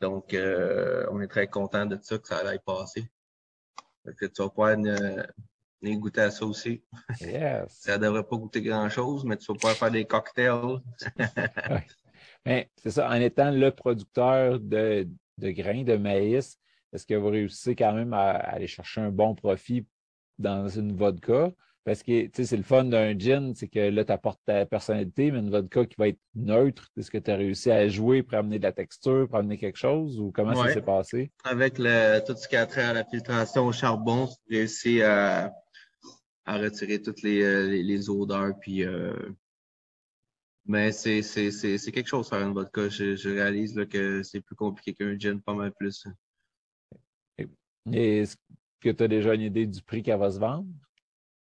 Donc, 0.00 0.32
euh, 0.34 1.04
on 1.10 1.20
est 1.20 1.28
très 1.28 1.48
content 1.48 1.84
de 1.84 1.98
ça 2.00 2.18
que 2.18 2.28
ça 2.28 2.38
aille 2.38 2.60
passer. 2.64 3.10
que 4.16 4.26
tu 4.26 4.42
vas 4.42 4.48
pouvoir 4.48 4.76
euh, 4.78 5.22
goûter 5.82 6.20
à 6.22 6.30
ça 6.30 6.46
aussi. 6.46 6.82
Yes. 7.20 7.72
ça 7.72 7.98
devrait 7.98 8.22
pas 8.22 8.36
goûter 8.36 8.62
grand-chose, 8.62 9.24
mais 9.24 9.36
tu 9.36 9.46
vas 9.46 9.54
pouvoir 9.54 9.74
faire 9.76 9.90
des 9.90 10.04
cocktails. 10.04 10.80
Mais 12.46 12.70
c'est 12.76 12.92
ça, 12.92 13.10
en 13.10 13.20
étant 13.20 13.50
le 13.50 13.70
producteur 13.70 14.58
de, 14.58 15.06
de 15.36 15.50
grains 15.50 15.82
de 15.82 15.96
maïs, 15.96 16.58
est-ce 16.92 17.06
que 17.06 17.14
vous 17.14 17.28
réussissez 17.28 17.74
quand 17.74 17.92
même 17.92 18.12
à, 18.12 18.30
aller 18.30 18.66
chercher 18.66 19.00
un 19.00 19.10
bon 19.10 19.34
profit 19.34 19.86
dans 20.38 20.68
une 20.68 20.94
vodka? 20.96 21.52
Parce 21.84 22.02
que 22.02 22.28
c'est 22.32 22.56
le 22.56 22.62
fun 22.62 22.84
d'un 22.84 23.18
gin, 23.18 23.54
c'est 23.54 23.68
que 23.68 23.80
là, 23.80 24.04
tu 24.04 24.12
apportes 24.12 24.40
ta 24.44 24.66
personnalité, 24.66 25.30
mais 25.30 25.38
une 25.38 25.50
vodka 25.50 25.86
qui 25.86 25.96
va 25.96 26.08
être 26.08 26.20
neutre, 26.34 26.90
est-ce 26.96 27.10
que 27.10 27.16
tu 27.16 27.30
as 27.30 27.36
réussi 27.36 27.70
à 27.70 27.88
jouer 27.88 28.22
pour 28.22 28.36
amener 28.36 28.58
de 28.58 28.64
la 28.64 28.72
texture, 28.72 29.26
pour 29.28 29.38
amener 29.38 29.56
quelque 29.56 29.78
chose 29.78 30.20
ou 30.20 30.30
comment 30.30 30.54
ça 30.54 30.74
s'est 30.74 30.82
passé? 30.82 31.32
Avec 31.44 31.78
le, 31.78 32.20
tout 32.24 32.36
ce 32.36 32.46
qui 32.46 32.56
a 32.56 32.66
trait 32.66 32.82
à 32.82 32.92
la 32.92 33.04
filtration 33.04 33.66
au 33.66 33.72
charbon, 33.72 34.28
j'ai 34.48 34.58
réussi 34.58 35.02
à, 35.02 35.54
à 36.44 36.58
retirer 36.58 37.00
toutes 37.00 37.22
les, 37.22 37.42
euh, 37.42 37.68
les, 37.68 38.10
odeurs. 38.10 38.52
Puis, 38.60 38.84
euh, 38.84 39.14
mais 40.66 40.92
c'est 40.92 41.22
quelque 41.92 42.08
chose 42.08 42.28
faire 42.28 42.46
une 42.46 42.52
vodka. 42.52 42.90
Je, 42.90 43.16
je 43.16 43.30
réalise 43.30 43.74
là, 43.74 43.86
que 43.86 44.22
c'est 44.22 44.42
plus 44.42 44.54
compliqué 44.54 44.92
qu'un 44.92 45.18
gin, 45.18 45.40
pas 45.40 45.54
mal 45.54 45.72
plus. 45.72 46.06
Et 47.92 48.18
est-ce 48.18 48.36
que 48.80 48.90
tu 48.90 49.02
as 49.02 49.08
déjà 49.08 49.34
une 49.34 49.42
idée 49.42 49.66
du 49.66 49.82
prix 49.82 50.02
qu'elle 50.02 50.18
va 50.18 50.30
se 50.30 50.38
vendre? 50.38 50.68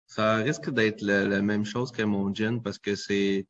Ça 0.08 0.38
risque 0.38 0.70
d'être 0.70 1.02
la, 1.02 1.42
même 1.42 1.66
chose 1.66 1.92
que 1.92 2.04
mon 2.04 2.34
gin 2.34 2.62
parce 2.62 2.78
que 2.78 2.96
c'est 2.96 3.48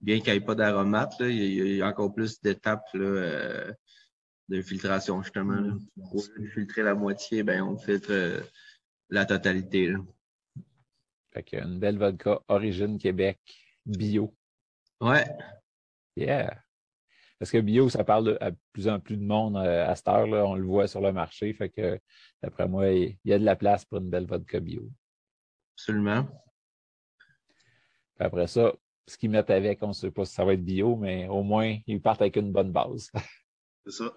bien 0.00 0.20
qu'il 0.20 0.32
n'y 0.32 0.38
ait 0.38 0.44
pas 0.44 0.54
d'aromate, 0.54 1.14
il, 1.20 1.76
y 1.76 1.82
a 1.82 1.86
encore 1.86 2.12
plus 2.12 2.40
d'étapes 2.40 2.88
euh, 2.96 3.72
de 4.48 4.60
filtration, 4.60 5.22
justement. 5.22 5.60
Là. 5.60 5.74
Pour 6.10 6.24
filtrer 6.52 6.82
la 6.82 6.94
moitié, 6.94 7.42
ben 7.44 7.62
on 7.62 7.78
filtre 7.78 8.10
euh, 8.10 8.40
la 9.08 9.24
totalité. 9.24 9.88
Là. 9.88 9.98
Fait 11.32 11.52
une 11.52 11.78
belle 11.78 11.98
vodka 11.98 12.40
Origine 12.48 12.98
Québec 12.98 13.38
bio. 13.86 14.34
Ouais. 15.00 15.24
Yeah. 16.16 16.61
Parce 17.42 17.50
que 17.50 17.58
bio, 17.58 17.88
ça 17.88 18.04
parle 18.04 18.24
de, 18.24 18.38
à 18.40 18.52
plus 18.72 18.86
en 18.86 19.00
plus 19.00 19.16
de 19.16 19.24
monde 19.24 19.56
euh, 19.56 19.84
à 19.84 19.96
cette 19.96 20.06
heure-là. 20.06 20.46
On 20.46 20.54
le 20.54 20.64
voit 20.64 20.86
sur 20.86 21.00
le 21.00 21.12
marché. 21.12 21.52
Fait 21.52 21.70
que, 21.70 21.98
d'après 22.40 22.68
moi, 22.68 22.92
il 22.92 23.18
y 23.24 23.32
a 23.32 23.38
de 23.40 23.44
la 23.44 23.56
place 23.56 23.84
pour 23.84 23.98
une 23.98 24.08
belle 24.08 24.26
vodka 24.26 24.60
bio. 24.60 24.88
Absolument. 25.74 26.28
après 28.20 28.46
ça, 28.46 28.72
ce 29.08 29.18
qu'ils 29.18 29.30
mettent 29.30 29.50
avec, 29.50 29.82
on 29.82 29.88
ne 29.88 29.92
sait 29.92 30.12
pas 30.12 30.24
si 30.24 30.34
ça 30.34 30.44
va 30.44 30.52
être 30.52 30.64
bio, 30.64 30.94
mais 30.94 31.26
au 31.26 31.42
moins, 31.42 31.78
ils 31.88 32.00
partent 32.00 32.22
avec 32.22 32.36
une 32.36 32.52
bonne 32.52 32.70
base. 32.70 33.10
C'est 33.86 34.04
ça. 34.04 34.12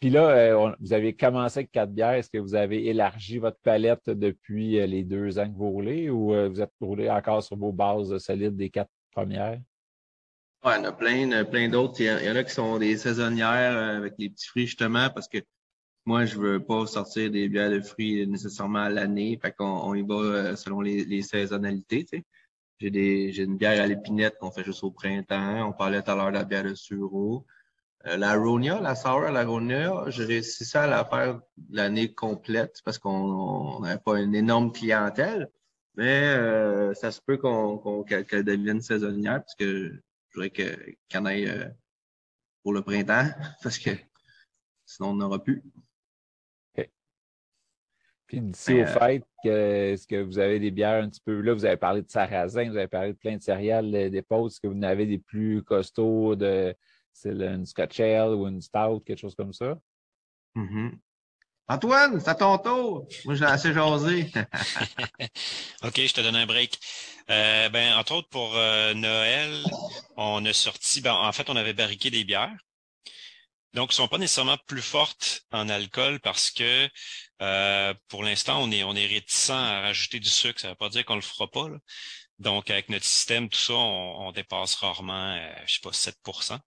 Puis 0.00 0.10
là, 0.10 0.28
euh, 0.28 0.74
vous 0.80 0.92
avez 0.92 1.16
commencé 1.16 1.60
avec 1.60 1.72
quatre 1.72 1.94
bières. 1.94 2.12
Est-ce 2.12 2.28
que 2.28 2.36
vous 2.36 2.54
avez 2.54 2.88
élargi 2.88 3.38
votre 3.38 3.58
palette 3.60 4.10
depuis 4.10 4.78
euh, 4.78 4.84
les 4.84 5.02
deux 5.02 5.38
ans 5.38 5.50
que 5.50 5.56
vous 5.56 5.70
roulez 5.70 6.10
ou 6.10 6.34
vous 6.50 6.60
êtes 6.60 6.74
roulé 6.78 7.08
encore 7.08 7.42
sur 7.42 7.56
vos 7.56 7.72
bases 7.72 8.18
solides 8.18 8.54
des 8.54 8.68
quatre 8.68 8.92
premières? 9.12 9.62
Ouais, 10.64 10.74
il 10.78 10.84
y 10.84 10.86
en 10.86 10.90
a 10.90 10.92
plein, 10.92 11.44
plein 11.44 11.68
d'autres. 11.68 12.00
Il, 12.00 12.06
y 12.06 12.30
en 12.30 12.36
a 12.36 12.44
qui 12.44 12.52
sont 12.54 12.78
des 12.78 12.96
saisonnières 12.96 13.76
euh, 13.76 13.96
avec 13.96 14.16
des 14.16 14.30
petits 14.30 14.46
fruits 14.46 14.66
justement 14.66 15.10
parce 15.10 15.26
que 15.26 15.38
moi, 16.06 16.24
je 16.24 16.38
veux 16.38 16.64
pas 16.64 16.86
sortir 16.86 17.30
des 17.32 17.48
bières 17.48 17.70
de 17.70 17.80
fruits 17.80 18.26
nécessairement 18.28 18.80
à 18.80 18.88
l'année. 18.90 19.38
Fait 19.42 19.52
qu'on 19.52 19.64
on 19.64 19.94
y 19.94 20.02
va 20.02 20.14
euh, 20.14 20.56
selon 20.56 20.80
les, 20.80 21.04
les 21.04 21.22
saisonnalités. 21.22 22.06
J'ai 22.78 22.90
des 22.90 23.32
j'ai 23.32 23.44
une 23.44 23.56
bière 23.56 23.82
à 23.82 23.86
l'épinette 23.88 24.38
qu'on 24.38 24.52
fait 24.52 24.64
juste 24.64 24.84
au 24.84 24.92
printemps. 24.92 25.68
On 25.68 25.72
parlait 25.72 26.02
tout 26.02 26.12
à 26.12 26.16
l'heure 26.16 26.28
de 26.28 26.34
la 26.34 26.44
bière 26.44 26.64
de 26.64 26.74
sureau. 26.74 27.44
Euh, 28.06 28.16
la 28.16 28.36
Ronia, 28.36 28.80
la 28.80 28.94
Sour, 28.94 29.22
la 29.32 29.44
Ronia, 29.44 30.04
j'ai 30.08 30.24
réussi 30.24 30.64
ça 30.64 30.84
à 30.84 30.86
la 30.86 31.04
faire 31.04 31.40
l'année 31.70 32.14
complète 32.14 32.80
parce 32.84 32.98
qu'on 32.98 33.80
n'avait 33.80 34.00
pas 34.00 34.20
une 34.20 34.34
énorme 34.36 34.72
clientèle. 34.72 35.50
Mais 35.96 36.94
ça 36.94 37.10
se 37.12 37.20
peut 37.20 37.36
qu'on 37.36 38.04
qu'elle 38.04 38.44
devienne 38.44 38.80
saisonnière 38.80 39.42
parce 39.42 39.54
que 39.56 39.92
je 40.32 40.40
voudrais 40.40 40.50
qu'il 40.50 40.96
y 41.12 41.16
en 41.18 41.26
ait 41.26 41.48
euh, 41.48 41.68
pour 42.62 42.72
le 42.72 42.82
printemps, 42.82 43.28
parce 43.62 43.78
que 43.78 43.90
sinon 44.86 45.10
on 45.10 45.14
n'aura 45.14 45.42
plus. 45.42 45.62
Puis 48.26 48.40
d'ici 48.40 48.72
au 48.72 48.78
euh, 48.78 48.86
fait, 48.86 49.22
est-ce 49.44 50.06
que 50.06 50.22
vous 50.22 50.38
avez 50.38 50.58
des 50.58 50.70
bières 50.70 51.04
un 51.04 51.10
petit 51.10 51.20
peu, 51.20 51.42
là, 51.42 51.52
vous 51.52 51.66
avez 51.66 51.76
parlé 51.76 52.00
de 52.00 52.08
sarrasin, 52.08 52.70
vous 52.70 52.78
avez 52.78 52.88
parlé 52.88 53.12
de 53.12 53.18
plein 53.18 53.36
de 53.36 53.42
céréales 53.42 53.90
des 53.90 54.16
est-ce 54.16 54.58
que 54.58 54.68
vous 54.68 54.74
en 54.74 54.82
avez 54.82 55.04
des 55.04 55.18
plus 55.18 55.62
costauds 55.62 56.34
de 56.34 56.74
c'est 57.12 57.32
une 57.32 57.66
Scotch 57.66 58.00
Ale 58.00 58.30
ou 58.30 58.48
une 58.48 58.62
Stout, 58.62 59.00
quelque 59.00 59.18
chose 59.18 59.34
comme 59.34 59.52
ça? 59.52 59.78
Mm-hmm. 60.56 60.98
Antoine, 61.68 62.20
c'est 62.20 62.28
à 62.28 62.34
ton 62.34 62.58
tour. 62.58 63.06
Moi, 63.24 63.34
j'ai 63.34 63.44
assez 63.44 63.72
jasé. 63.72 64.30
OK, 65.84 65.96
je 65.96 66.12
te 66.12 66.20
donne 66.20 66.36
un 66.36 66.46
break. 66.46 66.78
Euh, 67.30 67.68
ben, 67.68 67.94
entre 67.94 68.16
autres, 68.16 68.28
pour 68.28 68.56
euh, 68.56 68.94
Noël, 68.94 69.64
on 70.16 70.44
a 70.44 70.52
sorti, 70.52 71.00
ben, 71.00 71.14
en 71.14 71.32
fait, 71.32 71.48
on 71.50 71.56
avait 71.56 71.72
barriqué 71.72 72.10
des 72.10 72.24
bières. 72.24 72.56
Donc, 73.74 73.90
elles 73.90 73.96
sont 73.96 74.08
pas 74.08 74.18
nécessairement 74.18 74.58
plus 74.66 74.82
fortes 74.82 75.42
en 75.52 75.68
alcool 75.68 76.20
parce 76.20 76.50
que 76.50 76.88
euh, 77.40 77.94
pour 78.08 78.22
l'instant, 78.24 78.62
on 78.62 78.70
est, 78.70 78.84
on 78.84 78.94
est 78.94 79.06
réticent 79.06 79.50
à 79.50 79.80
rajouter 79.82 80.20
du 80.20 80.28
sucre. 80.28 80.60
Ça 80.60 80.68
ne 80.68 80.72
veut 80.72 80.76
pas 80.76 80.90
dire 80.90 81.04
qu'on 81.04 81.14
le 81.14 81.22
fera 81.22 81.48
pas. 81.50 81.68
Donc, 82.38 82.70
avec 82.70 82.88
notre 82.88 83.06
système, 83.06 83.48
tout 83.48 83.58
ça, 83.58 83.74
on, 83.74 84.32
dépasse 84.32 84.74
rarement, 84.74 85.40
je 85.66 85.74
sais 85.74 85.80
pas, 85.82 85.90
7% 85.90 86.58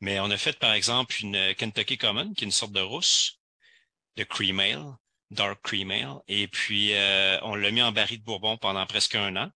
Mais 0.00 0.20
on 0.20 0.30
a 0.30 0.36
fait, 0.36 0.58
par 0.58 0.72
exemple, 0.72 1.16
une 1.22 1.54
Kentucky 1.54 1.96
Common, 1.98 2.34
qui 2.34 2.44
est 2.44 2.46
une 2.46 2.52
sorte 2.52 2.72
de 2.72 2.80
rousse 2.80 3.41
de 4.16 4.24
cream 4.24 4.60
ale, 4.60 4.96
dark 5.30 5.60
cream 5.62 5.90
ale. 5.90 6.20
Et 6.28 6.48
puis, 6.48 6.94
euh, 6.94 7.38
on 7.42 7.54
l'a 7.54 7.70
mis 7.70 7.82
en 7.82 7.92
baril 7.92 8.18
de 8.18 8.24
Bourbon 8.24 8.56
pendant 8.56 8.86
presque 8.86 9.14
un 9.14 9.36
an. 9.36 9.50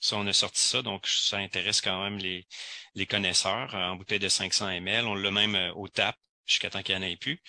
Ça, 0.00 0.16
on 0.16 0.26
a 0.26 0.32
sorti 0.32 0.60
ça, 0.60 0.82
donc 0.82 1.06
ça 1.06 1.36
intéresse 1.38 1.80
quand 1.80 2.02
même 2.02 2.18
les, 2.18 2.46
les 2.94 3.06
connaisseurs 3.06 3.74
euh, 3.74 3.90
en 3.90 3.96
bouteille 3.96 4.18
de 4.18 4.28
500 4.28 4.68
ml. 4.70 5.06
On 5.06 5.14
l'a 5.14 5.30
même 5.30 5.54
euh, 5.54 5.72
au 5.74 5.88
tap 5.88 6.16
jusqu'à 6.46 6.70
temps 6.70 6.82
qu'il 6.82 6.96
n'y 6.98 7.04
en 7.04 7.08
ait 7.08 7.16
plus. 7.16 7.40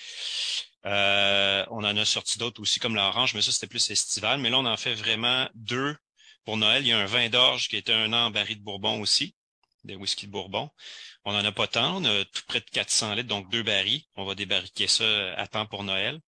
on 0.85 1.83
en 1.83 1.97
a 1.97 2.05
sorti 2.05 2.37
d'autres 2.37 2.61
aussi, 2.61 2.79
comme 2.79 2.95
l'orange, 2.95 3.33
mais 3.33 3.41
ça, 3.41 3.51
c'était 3.51 3.67
plus 3.67 3.89
estival. 3.89 4.39
Mais 4.39 4.49
là, 4.49 4.59
on 4.59 4.65
en 4.65 4.77
fait 4.77 4.93
vraiment 4.93 5.49
deux 5.55 5.95
pour 6.45 6.57
Noël. 6.57 6.83
Il 6.83 6.89
y 6.89 6.93
a 6.93 6.99
un 6.99 7.05
vin 7.05 7.29
d'orge 7.29 7.69
qui 7.69 7.77
était 7.77 7.93
un 7.93 8.13
an 8.13 8.27
en 8.27 8.31
baril 8.31 8.59
de 8.59 8.63
Bourbon 8.63 9.01
aussi, 9.01 9.35
des 9.83 9.95
whisky 9.95 10.27
de 10.27 10.31
Bourbon. 10.31 10.69
On 11.25 11.31
n'en 11.31 11.45
a 11.45 11.51
pas 11.51 11.67
tant, 11.67 11.97
on 11.97 12.05
a 12.05 12.25
tout 12.25 12.41
près 12.47 12.59
de 12.59 12.69
400 12.71 13.15
litres, 13.15 13.29
donc 13.29 13.49
deux 13.49 13.63
barils. 13.63 14.03
On 14.15 14.25
va 14.25 14.35
débarriquer 14.35 14.87
ça 14.87 15.33
à 15.35 15.47
temps 15.47 15.65
pour 15.65 15.83
Noël. 15.83 16.19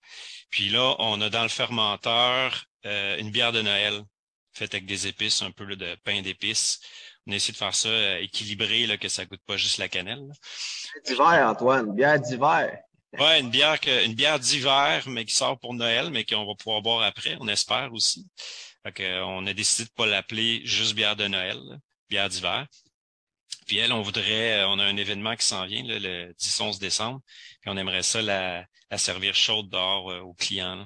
Puis 0.49 0.69
là, 0.69 0.95
on 0.99 1.19
a 1.21 1.29
dans 1.29 1.43
le 1.43 1.49
fermenteur 1.49 2.65
euh, 2.85 3.17
une 3.17 3.29
bière 3.29 3.51
de 3.51 3.61
Noël 3.61 4.01
faite 4.53 4.73
avec 4.73 4.85
des 4.85 5.07
épices, 5.07 5.41
un 5.41 5.51
peu 5.51 5.75
de 5.75 5.95
pain 6.05 6.21
d'épices. 6.21 6.79
On 7.27 7.33
a 7.33 7.35
essayé 7.35 7.51
de 7.51 7.57
faire 7.57 7.75
ça 7.75 7.89
euh, 7.89 8.19
équilibré, 8.19 8.87
là, 8.87 8.97
que 8.97 9.09
ça 9.09 9.25
goûte 9.25 9.41
pas 9.45 9.57
juste 9.57 9.79
la 9.79 9.89
cannelle. 9.89 10.23
D'hiver, 11.05 11.45
Antoine, 11.45 11.93
bière 11.93 12.19
d'hiver. 12.19 12.79
Ouais, 13.19 13.39
une 13.41 13.49
bière 13.49 13.79
que, 13.81 14.05
une 14.05 14.13
bière 14.13 14.39
d'hiver, 14.39 15.03
mais 15.07 15.25
qui 15.25 15.33
sort 15.33 15.59
pour 15.59 15.73
Noël, 15.73 16.09
mais 16.09 16.23
qu'on 16.23 16.45
va 16.45 16.53
pouvoir 16.55 16.81
boire 16.81 17.03
après, 17.03 17.35
on 17.41 17.47
espère 17.49 17.91
aussi. 17.91 18.27
Fait 18.83 19.19
on 19.21 19.45
a 19.47 19.53
décidé 19.53 19.85
de 19.85 19.93
pas 19.93 20.05
l'appeler 20.05 20.61
juste 20.65 20.93
bière 20.93 21.15
de 21.15 21.27
Noël, 21.27 21.59
bière 22.09 22.29
d'hiver. 22.29 22.65
Puis 23.67 23.77
elle, 23.77 23.93
on 23.93 24.01
voudrait, 24.01 24.61
euh, 24.61 24.67
on 24.67 24.79
a 24.79 24.85
un 24.85 24.97
événement 24.97 25.35
qui 25.35 25.45
s'en 25.45 25.65
vient 25.65 25.83
le 25.83 26.33
10-11 26.33 26.79
décembre, 26.79 27.21
puis 27.61 27.69
on 27.69 27.77
aimerait 27.77 28.03
ça 28.03 28.21
la, 28.21 28.67
servir 28.97 29.35
chaude 29.35 29.69
dehors 29.69 30.11
euh, 30.11 30.21
aux 30.21 30.33
clients. 30.33 30.85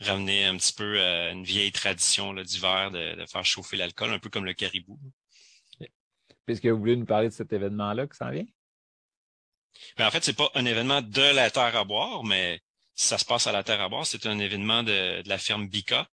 Ramener 0.00 0.46
un 0.46 0.56
petit 0.56 0.72
peu 0.72 1.00
euh, 1.00 1.32
une 1.32 1.44
vieille 1.44 1.72
tradition 1.72 2.34
d'hiver 2.34 2.90
de, 2.90 3.14
de, 3.14 3.26
faire 3.26 3.44
chauffer 3.44 3.76
l'alcool, 3.76 4.10
un 4.10 4.18
peu 4.18 4.30
comme 4.30 4.44
le 4.44 4.54
caribou. 4.54 4.98
Est-ce 6.48 6.60
que 6.60 6.68
vous 6.68 6.78
voulez 6.78 6.96
nous 6.96 7.06
parler 7.06 7.28
de 7.28 7.34
cet 7.34 7.52
événement-là 7.52 8.06
qui 8.08 8.16
s'en 8.16 8.30
vient? 8.30 8.44
Ben, 9.96 10.06
en 10.06 10.10
fait, 10.10 10.24
c'est 10.24 10.36
pas 10.36 10.50
un 10.54 10.64
événement 10.64 11.00
de 11.00 11.34
la 11.34 11.50
terre 11.50 11.76
à 11.76 11.84
boire, 11.84 12.24
mais 12.24 12.60
ça 12.94 13.18
se 13.18 13.24
passe 13.24 13.46
à 13.46 13.52
la 13.52 13.62
Terre 13.62 13.80
à 13.80 13.88
boire. 13.88 14.06
C'est 14.06 14.26
un 14.26 14.38
événement 14.38 14.82
de, 14.82 15.22
la 15.26 15.38
firme 15.38 15.68
Bika, 15.68 16.08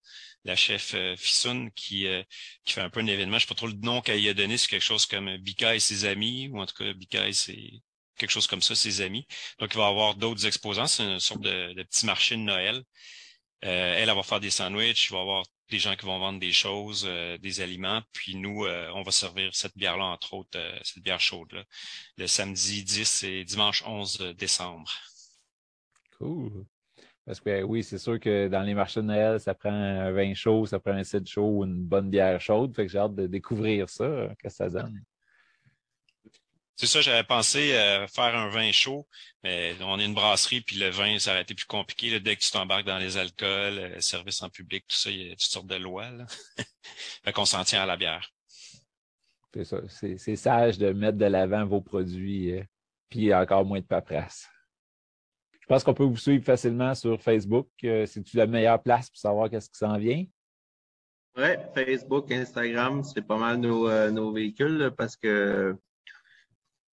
la 0.49 0.55
chef 0.55 0.93
euh, 0.95 1.15
Fissoun, 1.15 1.71
qui, 1.71 2.07
euh, 2.07 2.23
qui 2.65 2.73
fait 2.73 2.81
un 2.81 2.89
peu 2.89 2.99
un 2.99 3.07
événement. 3.07 3.37
Je 3.37 3.43
sais 3.45 3.49
pas 3.49 3.55
trop 3.55 3.67
le 3.67 3.73
nom 3.73 4.01
qu'elle 4.01 4.19
y 4.19 4.29
a 4.29 4.33
donné, 4.33 4.57
c'est 4.57 4.67
quelque 4.67 4.81
chose 4.83 5.05
comme 5.05 5.37
Bika 5.37 5.75
et 5.75 5.79
ses 5.79 6.05
amis, 6.05 6.49
ou 6.51 6.59
en 6.59 6.65
tout 6.65 6.75
cas 6.75 6.93
Bika 6.93 7.27
et 7.27 7.33
ses 7.33 7.81
quelque 8.19 8.31
chose 8.31 8.47
comme 8.47 8.61
ça, 8.61 8.75
ses 8.75 9.01
amis. 9.01 9.25
Donc, 9.59 9.73
il 9.73 9.77
va 9.77 9.85
y 9.85 9.89
avoir 9.89 10.15
d'autres 10.15 10.45
exposants. 10.45 10.87
C'est 10.87 11.03
une 11.03 11.19
sorte 11.19 11.41
de, 11.41 11.81
petit 11.83 12.05
marché 12.05 12.35
de 12.35 12.41
Noël. 12.41 12.83
Euh, 13.65 13.95
elle, 13.95 14.09
elle 14.09 14.15
va 14.15 14.23
faire 14.23 14.39
des 14.39 14.51
sandwichs. 14.51 15.07
Il 15.07 15.13
va 15.13 15.19
y 15.19 15.21
avoir 15.21 15.45
des 15.69 15.79
gens 15.79 15.95
qui 15.95 16.05
vont 16.05 16.19
vendre 16.19 16.39
des 16.39 16.51
choses, 16.51 17.05
euh, 17.07 17.37
des 17.39 17.61
aliments. 17.61 18.01
Puis 18.11 18.35
nous, 18.35 18.65
euh, 18.65 18.91
on 18.93 19.03
va 19.03 19.11
servir 19.11 19.55
cette 19.55 19.77
bière-là, 19.77 20.05
entre 20.05 20.33
autres, 20.33 20.59
cette 20.83 21.01
bière 21.01 21.19
chaude-là, 21.19 21.63
le 22.17 22.27
samedi 22.27 22.83
10 22.83 23.23
et 23.23 23.45
dimanche 23.45 23.83
11 23.85 24.35
décembre. 24.37 24.91
Cool. 26.17 26.65
Parce 27.29 27.41
que 27.41 27.61
oui, 27.61 27.83
c'est 27.83 27.99
sûr 27.99 28.19
que 28.19 28.47
dans 28.47 28.63
les 28.63 28.73
marchés 28.73 29.01
de 29.01 29.05
Noël, 29.05 29.39
ça 29.39 29.53
prend 29.53 29.69
un 29.69 30.11
vin 30.11 30.33
chaud, 30.33 30.65
ça 30.65 30.79
prend 30.79 30.93
un 30.93 31.03
cidre 31.03 31.29
chaud, 31.29 31.63
une 31.63 31.83
bonne 31.83 32.09
bière 32.09 32.41
chaude. 32.41 32.75
Fait 32.75 32.87
que 32.87 32.91
j'ai 32.91 32.97
hâte 32.97 33.13
de 33.13 33.27
découvrir 33.27 33.87
ça, 33.87 34.29
que 34.41 34.49
ça 34.49 34.67
donne? 34.67 34.99
C'est 36.75 36.87
ça, 36.87 37.01
j'avais 37.01 37.23
pensé 37.23 37.73
euh, 37.73 38.07
faire 38.07 38.35
un 38.35 38.49
vin 38.49 38.71
chaud, 38.71 39.07
mais 39.43 39.75
on 39.81 39.99
est 39.99 40.05
une 40.05 40.15
brasserie, 40.15 40.61
puis 40.61 40.77
le 40.77 40.89
vin, 40.89 41.19
ça 41.19 41.33
aurait 41.33 41.43
été 41.43 41.53
plus 41.53 41.67
compliqué. 41.67 42.09
Là, 42.09 42.19
dès 42.19 42.35
que 42.35 42.41
tu 42.41 42.49
t'embarques 42.49 42.87
dans 42.87 42.97
les 42.97 43.15
alcools, 43.15 43.77
euh, 43.77 43.99
service 43.99 44.41
en 44.41 44.49
public, 44.49 44.85
tout 44.87 44.97
ça, 44.97 45.11
il 45.11 45.27
y 45.27 45.31
a 45.31 45.33
toutes 45.33 45.41
sortes 45.41 45.67
de 45.67 45.75
lois. 45.75 46.09
Là. 46.09 46.25
fait 47.23 47.31
qu'on 47.31 47.45
s'en 47.45 47.63
tient 47.63 47.83
à 47.83 47.85
la 47.85 47.95
bière. 47.95 48.27
C'est 49.53 49.65
ça. 49.65 49.77
C'est 49.87 50.35
sage 50.35 50.79
de 50.79 50.93
mettre 50.93 51.19
de 51.19 51.25
l'avant 51.25 51.63
vos 51.63 51.81
produits, 51.81 52.53
euh, 52.53 52.63
puis 53.07 53.31
encore 53.35 53.65
moins 53.65 53.81
de 53.81 53.85
paperasse. 53.85 54.49
Je 55.69 55.75
pense 55.75 55.83
qu'on 55.83 55.93
peut 55.93 56.03
vous 56.03 56.17
suivre 56.17 56.43
facilement 56.43 56.95
sur 56.95 57.21
Facebook. 57.21 57.67
C'est-tu 57.79 58.37
la 58.37 58.47
meilleure 58.47 58.81
place 58.81 59.07
pour 59.07 59.19
savoir 59.19 59.51
qu'est-ce 59.51 59.69
qui 59.69 59.77
s'en 59.77 59.99
vient? 59.99 60.25
Oui, 61.37 61.49
Facebook, 61.75 62.31
Instagram, 62.31 63.03
c'est 63.03 63.21
pas 63.21 63.37
mal 63.37 63.57
nos, 63.57 64.09
nos 64.09 64.33
véhicules 64.33 64.91
parce 64.97 65.15
que 65.15 65.77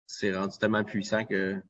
c'est 0.08 0.34
rendu 0.34 0.58
tellement 0.58 0.86
puissant 0.86 1.26
que 1.26 1.62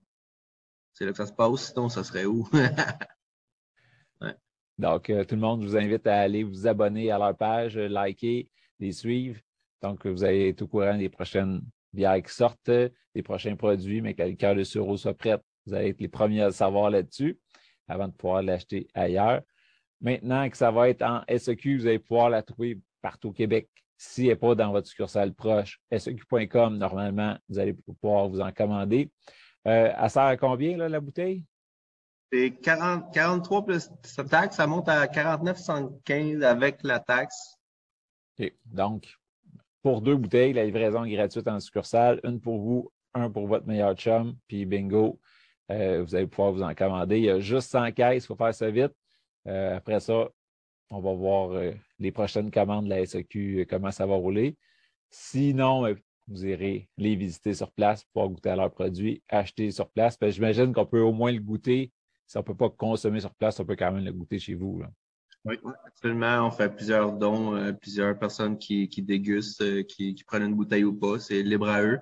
c'est 0.93 1.05
là 1.05 1.11
que 1.11 1.17
ça 1.17 1.25
se 1.25 1.33
passe, 1.33 1.71
sinon 1.71 1.89
ça 1.89 2.03
serait 2.03 2.25
où? 2.25 2.47
Donc, 4.77 5.09
euh, 5.09 5.23
tout 5.23 5.33
le 5.33 5.41
monde, 5.41 5.63
je 5.63 5.69
vous 5.69 5.77
invite 5.77 6.05
à 6.05 6.19
aller 6.19 6.43
vous 6.43 6.67
abonner 6.67 7.09
à 7.09 7.17
leur 7.17 7.35
page, 7.35 7.77
liker, 7.77 8.47
les 8.79 8.91
suivre. 8.91 9.39
Donc, 9.81 10.05
vous 10.05 10.23
allez 10.23 10.49
être 10.49 10.61
au 10.61 10.67
courant 10.67 10.97
des 10.97 11.09
prochaines 11.09 11.63
bières 11.93 12.21
qui 12.21 12.31
sortent, 12.31 12.69
des 12.69 13.23
prochains 13.23 13.55
produits, 13.55 14.01
mais 14.01 14.13
que 14.13 14.21
le 14.21 14.35
cœur 14.35 14.55
de 14.55 14.63
sureau 14.63 14.97
soit 14.97 15.15
prêt. 15.15 15.39
Vous 15.65 15.73
allez 15.73 15.89
être 15.89 16.01
les 16.01 16.07
premiers 16.07 16.41
à 16.41 16.47
le 16.47 16.51
savoir 16.51 16.89
là-dessus 16.89 17.39
avant 17.87 18.07
de 18.07 18.13
pouvoir 18.13 18.41
l'acheter 18.41 18.87
ailleurs. 18.93 19.41
Maintenant 19.99 20.49
que 20.49 20.57
ça 20.57 20.71
va 20.71 20.89
être 20.89 21.03
en 21.03 21.23
SEQ, 21.27 21.77
vous 21.77 21.87
allez 21.87 21.99
pouvoir 21.99 22.29
la 22.29 22.41
trouver 22.41 22.79
partout 23.01 23.29
au 23.29 23.33
Québec. 23.33 23.69
Si 23.97 24.23
elle 24.23 24.29
n'est 24.29 24.35
pas 24.35 24.55
dans 24.55 24.71
votre 24.71 24.87
succursale 24.87 25.33
proche, 25.33 25.79
seq.com, 25.95 26.77
normalement, 26.77 27.37
vous 27.49 27.59
allez 27.59 27.73
pouvoir 28.01 28.27
vous 28.29 28.41
en 28.41 28.51
commander. 28.51 29.11
Euh, 29.67 29.93
elle 29.95 30.09
sert 30.09 30.23
à 30.23 30.37
combien, 30.37 30.75
là, 30.75 30.89
la 30.89 30.99
bouteille? 30.99 31.45
C'est 32.33 32.51
43 32.61 33.65
plus 33.65 33.91
sa 34.03 34.23
taxe, 34.23 34.55
ça 34.55 34.65
monte 34.65 34.89
à 34.89 35.05
49,75 35.05 36.41
avec 36.43 36.81
la 36.83 36.99
taxe. 36.99 37.57
Donc, 38.65 39.13
pour 39.83 40.01
deux 40.01 40.15
bouteilles, 40.15 40.53
la 40.53 40.65
livraison 40.65 41.03
est 41.03 41.11
gratuite 41.11 41.47
en 41.47 41.59
succursale. 41.59 42.19
Une 42.23 42.39
pour 42.39 42.59
vous, 42.59 42.91
un 43.13 43.29
pour 43.29 43.47
votre 43.47 43.67
meilleur 43.67 43.93
chum, 43.95 44.35
puis 44.47 44.65
bingo, 44.65 45.19
euh, 45.71 46.03
vous 46.03 46.15
allez 46.15 46.27
pouvoir 46.27 46.51
vous 46.51 46.61
en 46.61 46.73
commander. 46.73 47.17
Il 47.17 47.25
y 47.25 47.29
a 47.29 47.39
juste 47.39 47.71
100 47.71 47.91
caisses, 47.91 48.23
il 48.23 48.27
faut 48.27 48.35
faire 48.35 48.53
ça 48.53 48.69
vite. 48.69 48.93
Euh, 49.47 49.77
après 49.77 49.99
ça, 49.99 50.29
on 50.89 50.99
va 50.99 51.13
voir 51.13 51.51
euh, 51.51 51.71
les 51.99 52.11
prochaines 52.11 52.51
commandes 52.51 52.85
de 52.85 52.89
la 52.89 52.97
euh, 52.97 53.65
comment 53.69 53.91
ça 53.91 54.05
va 54.05 54.15
rouler. 54.15 54.57
Sinon, 55.09 55.95
vous 56.27 56.45
irez 56.45 56.89
les 56.97 57.15
visiter 57.15 57.53
sur 57.53 57.71
place 57.71 58.05
pour 58.13 58.29
goûter 58.29 58.49
à 58.49 58.55
leurs 58.55 58.71
produits, 58.71 59.21
acheter 59.27 59.71
sur 59.71 59.89
place. 59.89 60.17
J'imagine 60.21 60.73
qu'on 60.73 60.85
peut 60.85 61.01
au 61.01 61.11
moins 61.11 61.31
le 61.31 61.39
goûter. 61.39 61.91
Si 62.27 62.37
on 62.37 62.41
ne 62.41 62.45
peut 62.45 62.55
pas 62.55 62.69
consommer 62.69 63.19
sur 63.19 63.33
place, 63.33 63.59
on 63.59 63.65
peut 63.65 63.75
quand 63.75 63.91
même 63.91 64.05
le 64.05 64.13
goûter 64.13 64.39
chez 64.39 64.53
vous. 64.53 64.81
Oui, 65.43 65.55
absolument. 65.85 66.47
On 66.47 66.51
fait 66.51 66.73
plusieurs 66.73 67.11
dons, 67.11 67.75
plusieurs 67.81 68.17
personnes 68.17 68.57
qui, 68.57 68.87
dégustent, 68.99 69.85
qui, 69.87 70.15
prennent 70.25 70.43
une 70.43 70.55
bouteille 70.55 70.85
ou 70.85 70.93
pas. 70.93 71.19
C'est 71.19 71.41
libre 71.41 71.67
à 71.67 71.81
eux. 71.81 71.99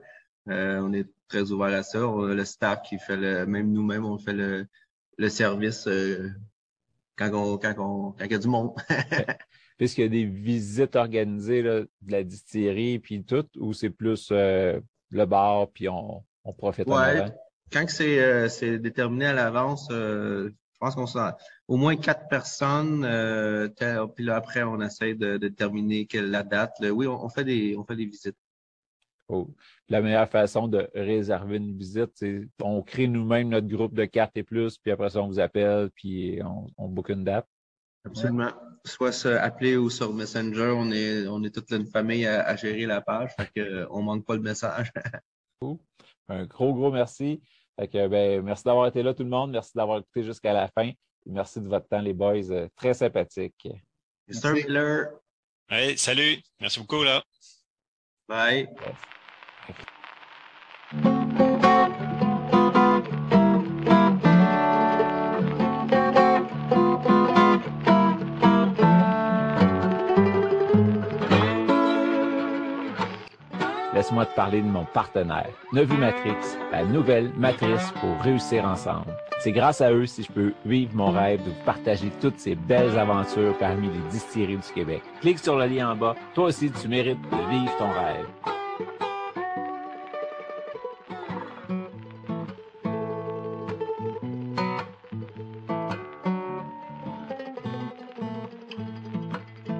On 0.49 0.93
est 0.93 1.07
très 1.27 1.51
ouvert 1.51 1.77
à 1.77 1.83
ça. 1.83 2.07
On 2.07 2.29
a 2.29 2.33
le 2.33 2.45
staff 2.45 2.81
qui 2.81 2.97
fait 2.99 3.17
le, 3.17 3.45
même 3.45 3.71
nous-mêmes, 3.71 4.05
on 4.05 4.17
fait 4.17 4.33
le, 4.33 4.67
le 5.17 5.29
service 5.29 5.87
quand, 7.19 8.15
il 8.19 8.31
y 8.31 8.33
a 8.33 8.37
du 8.37 8.47
monde. 8.47 8.71
Puisqu'il 9.77 10.01
y 10.01 10.05
a 10.05 10.09
des 10.09 10.25
visites 10.25 10.95
organisées 10.95 11.63
de 11.63 11.87
la 12.07 12.23
distillerie 12.23 12.99
puis 12.99 13.23
tout, 13.23 13.45
ou 13.57 13.73
c'est 13.73 13.89
plus 13.89 14.29
euh, 14.31 14.79
le 15.11 15.25
bar 15.25 15.69
puis 15.71 15.87
on, 15.87 16.23
profite 16.57 16.87
ouais, 16.87 17.25
Quand 17.71 17.85
euh, 18.01 18.49
c'est 18.49 18.79
déterminé 18.79 19.27
à 19.27 19.33
l'avance, 19.33 19.87
euh, 19.91 20.49
je 20.49 20.77
pense 20.79 20.95
qu'on 20.95 21.05
sent 21.05 21.19
au 21.67 21.77
moins 21.77 21.95
quatre 21.95 22.27
personnes. 22.27 23.01
puis 24.15 24.25
là, 24.25 24.35
après, 24.35 24.63
on 24.63 24.81
essaie 24.81 25.13
de, 25.13 25.37
déterminer 25.37 26.07
quelle 26.07 26.31
la 26.31 26.43
date. 26.43 26.73
oui, 26.81 27.07
on, 27.07 27.29
fait 27.29 27.43
des 27.43 27.75
on 27.77 27.83
fait 27.83 27.95
des 27.95 28.05
visites. 28.05 28.37
La 29.89 30.01
meilleure 30.01 30.29
façon 30.29 30.67
de 30.67 30.89
réserver 30.93 31.57
une 31.57 31.77
visite, 31.77 32.11
c'est 32.15 32.47
on 32.61 32.81
crée 32.81 33.07
nous-mêmes 33.07 33.49
notre 33.49 33.67
groupe 33.67 33.93
de 33.93 34.05
cartes 34.05 34.35
et 34.37 34.43
plus, 34.43 34.77
puis 34.77 34.91
après 34.91 35.09
ça, 35.09 35.21
on 35.21 35.27
vous 35.27 35.39
appelle, 35.39 35.89
puis 35.95 36.39
on, 36.43 36.67
on 36.77 36.87
book 36.87 37.09
une 37.09 37.23
date. 37.23 37.47
Absolument. 38.05 38.51
Soit 38.85 39.11
se 39.11 39.27
appeler 39.27 39.75
ou 39.77 39.89
sur 39.89 40.13
Messenger, 40.13 40.73
on 40.75 40.91
est, 40.91 41.27
on 41.27 41.43
est 41.43 41.53
toute 41.53 41.69
une 41.71 41.85
famille 41.85 42.25
à, 42.25 42.55
gérer 42.55 42.85
la 42.85 43.01
page, 43.01 43.31
fait 43.37 43.49
que, 43.55 43.87
on 43.91 44.01
manque 44.01 44.25
pas 44.25 44.35
le 44.35 44.41
message. 44.41 44.91
Un 46.29 46.45
gros, 46.45 46.73
gros 46.73 46.91
merci. 46.91 47.41
Fait 47.77 47.87
que, 47.87 48.07
ben, 48.07 48.41
merci 48.41 48.63
d'avoir 48.63 48.87
été 48.87 49.03
là, 49.03 49.13
tout 49.13 49.23
le 49.23 49.29
monde. 49.29 49.51
Merci 49.51 49.71
d'avoir 49.75 49.99
écouté 49.99 50.23
jusqu'à 50.23 50.53
la 50.53 50.67
fin. 50.67 50.91
Merci 51.25 51.59
de 51.59 51.67
votre 51.67 51.87
temps, 51.87 52.01
les 52.01 52.13
boys. 52.13 52.51
Euh, 52.51 52.67
très 52.75 52.93
sympathique. 52.93 53.67
Mr. 54.27 54.53
Miller. 54.53 55.09
Hey, 55.69 55.97
salut. 55.97 56.37
Merci 56.59 56.79
beaucoup, 56.79 57.03
là. 57.03 57.23
Bye. 58.27 58.69
Laisse-moi 73.93 74.25
te 74.25 74.35
parler 74.35 74.61
de 74.61 74.67
mon 74.67 74.85
partenaire, 74.85 75.49
Nevu 75.73 75.97
Matrix, 75.97 76.37
la 76.71 76.85
nouvelle 76.85 77.31
matrice 77.37 77.91
pour 77.99 78.17
réussir 78.21 78.63
ensemble. 78.63 79.13
C'est 79.39 79.51
grâce 79.51 79.81
à 79.81 79.91
eux 79.91 80.05
si 80.05 80.23
je 80.23 80.31
peux 80.31 80.53
vivre 80.65 80.95
mon 80.95 81.11
rêve 81.11 81.43
de 81.43 81.49
vous 81.49 81.65
partager 81.65 82.09
toutes 82.21 82.39
ces 82.39 82.55
belles 82.55 82.97
aventures 82.97 83.57
parmi 83.57 83.87
les 83.87 84.09
distilleries 84.09 84.57
du 84.57 84.73
Québec. 84.73 85.01
Clique 85.21 85.39
sur 85.39 85.57
le 85.57 85.65
lien 85.65 85.91
en 85.91 85.95
bas. 85.95 86.15
Toi 86.33 86.45
aussi, 86.45 86.71
tu 86.71 86.87
mérites 86.87 87.21
de 87.29 87.49
vivre 87.49 87.77
ton 87.77 87.89
rêve. 87.89 88.25